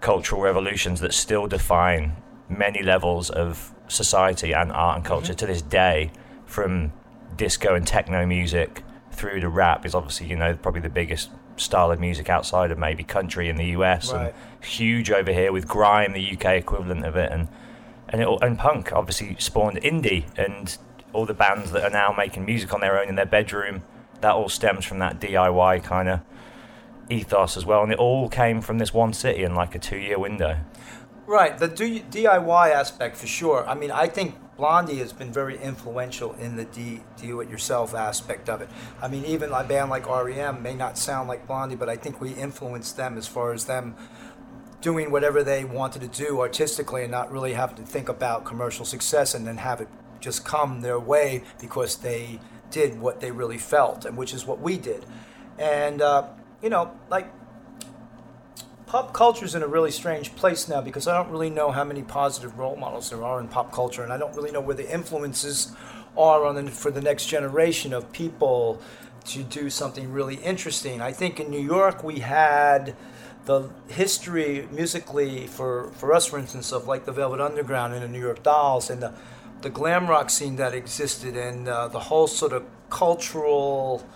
[0.00, 2.16] cultural revolutions that still define
[2.48, 5.38] many levels of society and art and culture mm-hmm.
[5.38, 6.10] to this day,
[6.46, 6.92] from
[7.36, 11.90] disco and techno music through to rap, is obviously, you know, probably the biggest style
[11.90, 14.26] of music outside of maybe country in the US Right.
[14.26, 17.48] and huge over here with grime, the UK equivalent of it, and
[18.12, 20.76] and it, and punk obviously spawned indie and
[21.12, 23.82] all the bands that are now making music on their own in their bedroom.
[24.20, 26.20] That all stems from that DIY kind of
[27.10, 30.18] ethos as well, and it all came from this one city in like a two-year
[30.18, 30.58] window.
[31.26, 33.66] right, the do- DIY aspect for sure.
[33.66, 38.60] I mean, I think Blondie has been very influential in the D- do-it-yourself aspect of
[38.60, 38.68] it.
[39.00, 42.20] I mean, even a band like REM may not sound like Blondie, but I think
[42.20, 43.96] we influenced them as far as them
[44.82, 48.84] doing whatever they wanted to do artistically and not really have to think about commercial
[48.84, 49.88] success and then have it
[50.20, 52.38] just come their way because they
[52.70, 55.04] did what they really felt, and which is what we did.
[55.58, 56.28] And uh,
[56.62, 57.30] you know, like
[58.86, 61.84] pop culture is in a really strange place now because I don't really know how
[61.84, 64.76] many positive role models there are in pop culture, and I don't really know where
[64.76, 65.74] the influences
[66.16, 68.80] are on the, for the next generation of people
[69.26, 71.00] to do something really interesting.
[71.00, 72.96] I think in New York we had
[73.44, 78.08] the history musically for, for us, for instance, of like the Velvet Underground and the
[78.08, 79.12] New York Dolls and the,
[79.62, 84.06] the glam rock scene that existed and uh, the whole sort of cultural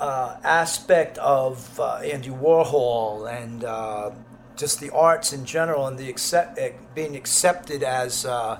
[0.00, 4.10] uh, aspect of uh, Andy Warhol and uh,
[4.56, 8.58] just the arts in general and the accept, eh, being accepted as uh,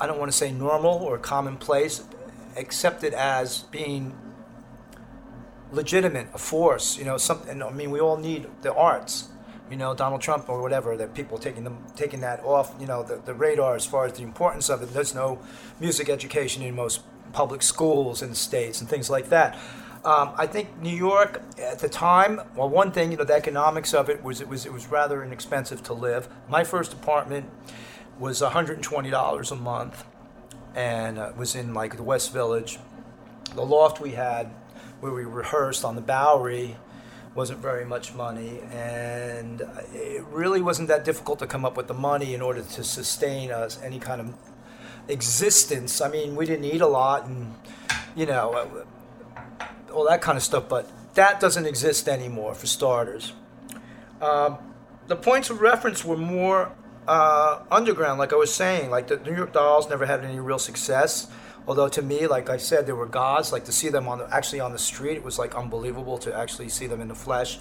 [0.00, 2.04] I don't want to say normal or commonplace,
[2.56, 4.14] accepted as being
[5.72, 6.98] legitimate, a force.
[6.98, 7.62] You know, something.
[7.62, 9.28] I mean, we all need the arts.
[9.70, 10.96] You know, Donald Trump or whatever.
[10.96, 12.74] That people taking them taking that off.
[12.80, 14.92] You know, the, the radar as far as the importance of it.
[14.92, 15.38] There's no
[15.80, 17.02] music education in most
[17.32, 19.58] public schools in the states and things like that.
[20.04, 22.40] Um, I think New York at the time.
[22.54, 25.24] Well, one thing, you know, the economics of it was it was it was rather
[25.24, 26.28] inexpensive to live.
[26.48, 27.50] My first apartment
[28.18, 30.04] was $120 a month,
[30.74, 32.78] and uh, was in like the West Village.
[33.54, 34.50] The loft we had,
[35.00, 36.76] where we rehearsed on the Bowery,
[37.34, 39.60] wasn't very much money, and
[39.94, 43.52] it really wasn't that difficult to come up with the money in order to sustain
[43.52, 44.34] us any kind of
[45.06, 46.00] existence.
[46.00, 47.54] I mean, we didn't eat a lot, and
[48.16, 50.68] you know, uh, all that kind of stuff.
[50.68, 53.32] But that doesn't exist anymore, for starters.
[54.20, 54.58] Um,
[55.06, 56.72] the points of reference were more
[57.06, 58.90] uh, underground, like I was saying.
[58.90, 61.28] Like the New York Dolls never had any real success.
[61.68, 63.52] Although to me, like I said, they were gods.
[63.52, 66.34] Like to see them on the, actually on the street, it was like unbelievable to
[66.34, 67.58] actually see them in the flesh.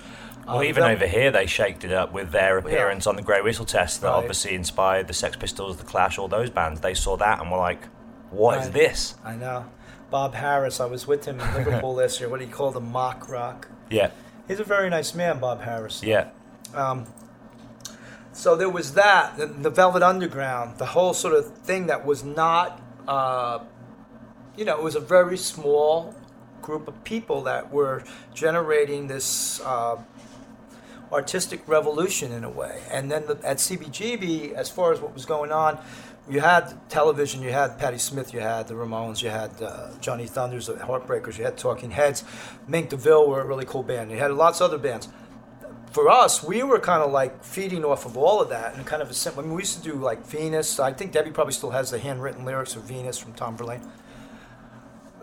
[0.48, 3.22] Well, Um, even them- over here, they shaked it up with their appearance on the
[3.22, 4.16] Grey Whistle Test that Right.
[4.16, 6.80] obviously inspired the Sex Pistols, the Clash, all those bands.
[6.80, 7.82] They saw that and were like,
[8.32, 9.66] "What is this?" I know.
[10.10, 12.30] Bob Harris, I was with him in Liverpool last year.
[12.30, 13.68] What do you call the mock rock?
[13.90, 14.12] Yeah,
[14.48, 16.02] He's a very nice man, Bob Harris.
[16.02, 16.28] yeah.
[16.74, 17.06] Um,
[18.32, 22.24] So there was that, the, the Velvet Underground, the whole sort of thing that was
[22.24, 23.60] not, uh,
[24.58, 26.14] you know, it was a very small
[26.62, 28.04] group of people that were
[28.34, 29.98] generating this uh,
[31.12, 32.82] artistic revolution in a way.
[32.92, 35.80] And then the, at CBGB, as far as what was going on,
[36.30, 40.26] you had television, you had Patti Smith, you had the Ramones, you had uh, Johnny
[40.26, 42.26] Thunders, the Heartbreakers, you had Talking Heads,
[42.68, 44.12] Mink DeVille were a really cool band.
[44.12, 45.08] You had lots of other bands
[45.92, 49.02] for us, we were kind of like feeding off of all of that and kind
[49.02, 49.42] of a simple.
[49.42, 50.80] I mean, we used to do like Venus.
[50.80, 53.82] I think Debbie probably still has the handwritten lyrics of Venus from Tom Verlaine.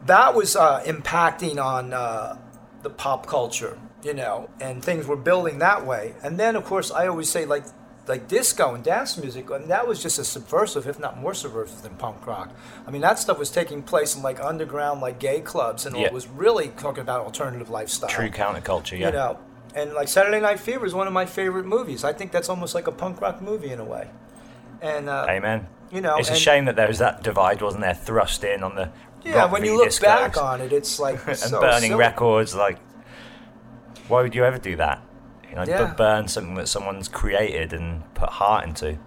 [0.06, 2.38] That was uh, impacting on uh,
[2.82, 6.14] the pop culture, you know, and things were building that way.
[6.22, 7.64] And then, of course, I always say like
[8.06, 11.80] like disco and dance music, and that was just as subversive, if not more subversive
[11.80, 12.54] than punk rock.
[12.86, 15.96] I mean, that stuff was taking place in like underground, like gay clubs, and.
[15.96, 16.06] Yeah.
[16.06, 18.98] it was really talking about alternative lifestyle True counterculture.
[18.98, 19.06] Yeah.
[19.06, 19.38] you know
[19.74, 22.74] and like saturday night fever is one of my favorite movies i think that's almost
[22.74, 24.08] like a punk rock movie in a way
[24.80, 25.66] and uh, Amen.
[25.90, 28.74] you know it's a shame that there was that divide, wasn't there, thrust in on
[28.74, 28.90] the
[29.24, 31.98] yeah when you look discos back on it it's like and so burning silly.
[32.00, 32.54] records.
[32.54, 32.78] Like,
[34.08, 35.02] why would you ever do that?
[35.48, 35.94] You know, Yeah.
[35.96, 38.98] burn something that someone's created and put heart into.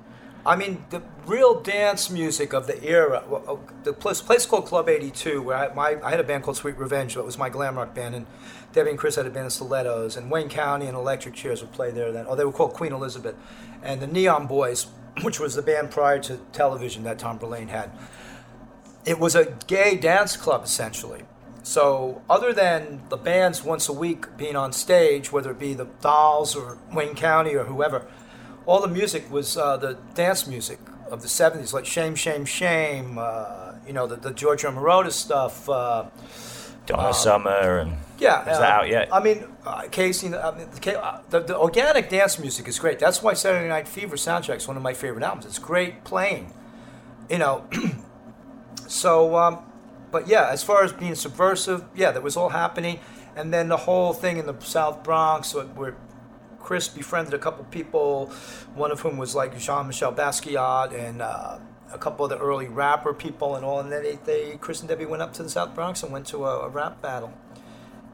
[0.45, 4.87] i mean the real dance music of the era oh, the place, place called club
[4.87, 7.75] 82 where I, my, I had a band called sweet revenge that was my glam
[7.77, 8.25] rock band and
[8.71, 11.73] debbie and chris had a band of stilettos and wayne county and electric chairs would
[11.73, 13.35] play there then oh they were called queen elizabeth
[13.83, 14.87] and the neon boys
[15.23, 17.91] which was the band prior to television that tom verlaine had
[19.07, 21.23] it was a gay dance club essentially.
[21.63, 25.85] So other than the bands once a week being on stage, whether it be the
[26.01, 28.05] Dolls or Wayne County or whoever,
[28.65, 30.79] all the music was uh, the dance music
[31.09, 33.17] of the '70s, like Shame, Shame, Shame.
[33.17, 35.69] Uh, you know, the, the Giorgio Moroder stuff.
[35.69, 36.05] Uh,
[36.85, 39.09] Donna Summer and yeah, is uh, that out yet?
[39.13, 42.97] I mean, uh, KC, I mean, the, uh, the, the organic dance music is great.
[42.97, 45.45] That's why Saturday Night Fever soundtrack is one of my favorite albums.
[45.45, 46.53] It's great playing,
[47.29, 47.65] you know.
[48.87, 49.59] so, um,
[50.11, 52.99] but yeah, as far as being subversive, yeah, that was all happening,
[53.35, 55.95] and then the whole thing in the South Bronx, where-
[56.59, 58.25] Chris befriended a couple people,
[58.75, 61.59] one of whom was like Jean-Michel Basquiat and uh,
[61.93, 63.79] a couple of the early rapper people and all.
[63.79, 66.25] And then they, they Chris and Debbie went up to the South Bronx and went
[66.27, 67.31] to a, a rap battle.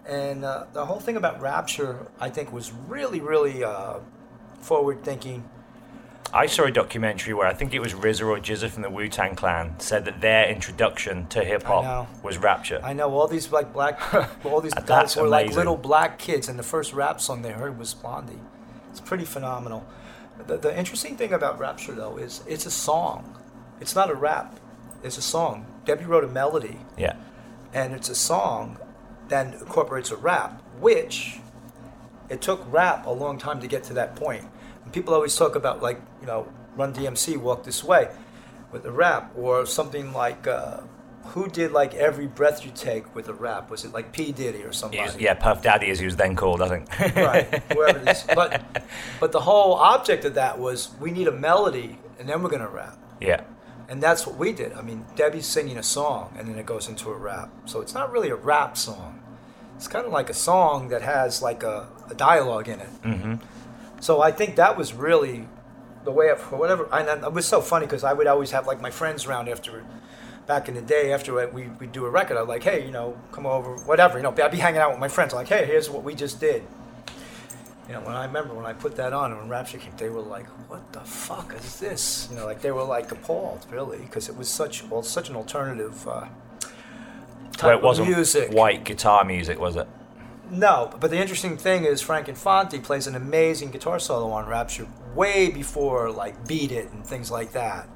[0.07, 4.01] And uh, the whole thing about Rapture, I think, was really, really uh,
[4.61, 5.49] forward-thinking.
[6.35, 9.07] I saw a documentary where I think it was RZA or GZA from the Wu
[9.07, 12.81] Tang Clan said that their introduction to hip hop was Rapture.
[12.83, 13.99] I know all these like black,
[14.45, 17.77] all these guys were like little black kids, and the first rap song they heard
[17.77, 18.39] was Blondie.
[18.89, 19.85] It's pretty phenomenal.
[20.47, 23.37] The, the interesting thing about Rapture, though, is it's a song.
[23.79, 24.59] It's not a rap.
[25.03, 25.67] It's a song.
[25.85, 27.15] Debbie wrote a melody, Yeah.
[27.73, 28.77] and it's a song
[29.27, 31.39] that incorporates a rap, which
[32.29, 34.45] it took rap a long time to get to that point.
[34.93, 38.09] People always talk about like you know Run DMC, Walk This Way,
[38.71, 40.81] with a rap, or something like uh,
[41.25, 43.69] who did like Every Breath You Take with a rap?
[43.69, 45.11] Was it like P Diddy or somebody?
[45.23, 47.15] Yeah, Puff Daddy, as he was then called, I think.
[47.17, 48.23] right, whoever it is.
[48.35, 48.63] But
[49.19, 52.69] but the whole object of that was we need a melody, and then we're gonna
[52.69, 52.97] rap.
[53.19, 53.41] yeah.
[53.89, 54.71] And that's what we did.
[54.73, 57.49] I mean, Debbie's singing a song, and then it goes into a rap.
[57.65, 59.19] So it's not really a rap song.
[59.75, 62.89] It's kind of like a song that has like a, a dialogue in it.
[63.03, 63.35] Mm-hmm.
[64.03, 65.47] So I think that was really
[66.03, 66.89] the way of whatever.
[66.91, 69.81] And it was so funny because I would always have like my friends around after,
[70.45, 72.35] back in the day after we we do a record.
[72.35, 74.17] I'm like, hey, you know, come over, whatever.
[74.17, 75.31] You know, I'd be hanging out with my friends.
[75.31, 76.63] I'm like, hey, here's what we just did.
[77.87, 80.09] You know, when I remember when I put that on and when Rapture came, they
[80.09, 83.99] were like, "What the fuck is this?" You know, like they were like appalled, really,
[83.99, 86.27] because it was such well, such an alternative uh,
[87.53, 88.51] type Where it wasn't of music.
[88.51, 89.87] white guitar music, was it?
[90.53, 94.85] No, but the interesting thing is Frank Infante plays an amazing guitar solo on Rapture
[95.15, 97.89] way before like Beat It and things like that.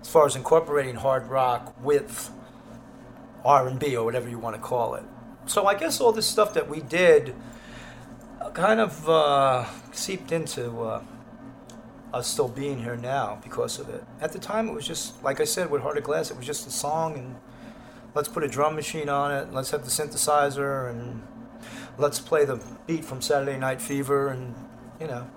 [0.00, 2.30] As far as incorporating hard rock with
[3.44, 5.04] R&B or whatever you want to call it.
[5.44, 7.34] So I guess all this stuff that we did
[8.40, 11.02] uh, kind of uh, seeped into uh,
[12.14, 14.02] us still being here now because of it.
[14.22, 16.30] At the time, it was just like I said with Heart of Glass.
[16.30, 17.36] It was just a song, and
[18.14, 19.52] let's put a drum machine on it.
[19.52, 21.22] Let's have the synthesizer, and
[21.98, 24.54] let's play the beat from Saturday Night Fever, and
[25.00, 25.28] you know,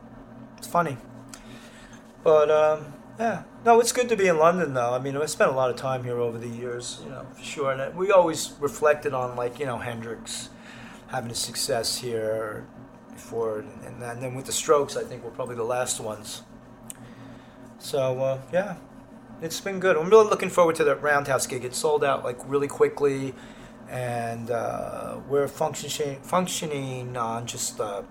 [0.58, 0.98] it's funny.
[2.24, 4.94] But um, yeah, no, it's good to be in London though.
[4.94, 7.44] I mean, I spent a lot of time here over the years, you know, for
[7.44, 7.72] sure.
[7.72, 10.50] And we always reflected on like you know Hendrix
[11.08, 12.66] having a success here
[13.12, 16.44] before, and, and then with the Strokes, I think we're probably the last ones.
[17.80, 18.76] So uh, yeah,
[19.42, 19.98] it's been good.
[19.98, 21.66] I'm really looking forward to that Roundhouse gig.
[21.66, 23.34] It sold out like really quickly,
[23.92, 28.02] and uh, we're functioning functioning on just uh,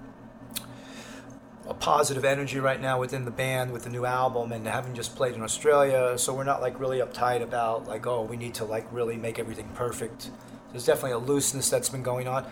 [1.67, 5.17] a positive energy right now within the band with the new album and having just
[5.17, 6.19] played in Australia.
[6.19, 9.39] So we're not like really uptight about like oh we need to like really make
[9.39, 10.31] everything perfect.
[10.71, 12.47] There's definitely a looseness that's been going on.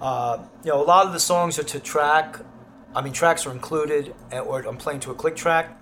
[0.00, 2.40] Uh, you know, a lot of the songs are to track.
[2.94, 5.80] I mean, tracks are included, or I'm playing to a click track,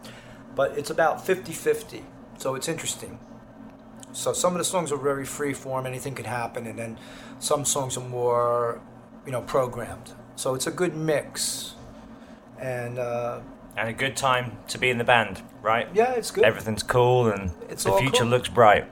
[0.55, 2.05] but it's about 50 50.
[2.39, 3.19] So it's interesting.
[4.13, 6.99] So some of the songs are very free form, anything could happen, and then
[7.39, 8.81] some songs are more,
[9.27, 10.13] you know, programmed.
[10.37, 11.75] So it's a good mix.
[12.61, 13.41] And uh,
[13.77, 15.89] And a good time to be in the band, right?
[15.95, 16.45] yeah, it's good.
[16.45, 18.29] Everything's cool and It's the future cool.
[18.29, 18.85] looks bright.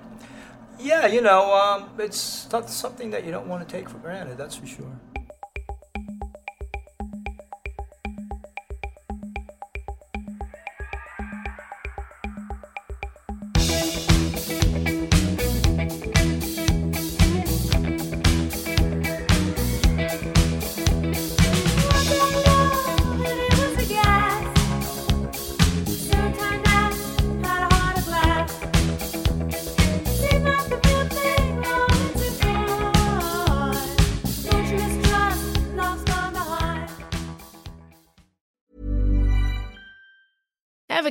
[0.79, 4.39] Yeah, you know, um, it's not something that you don't want to take for granted,
[4.39, 4.93] that's for sure.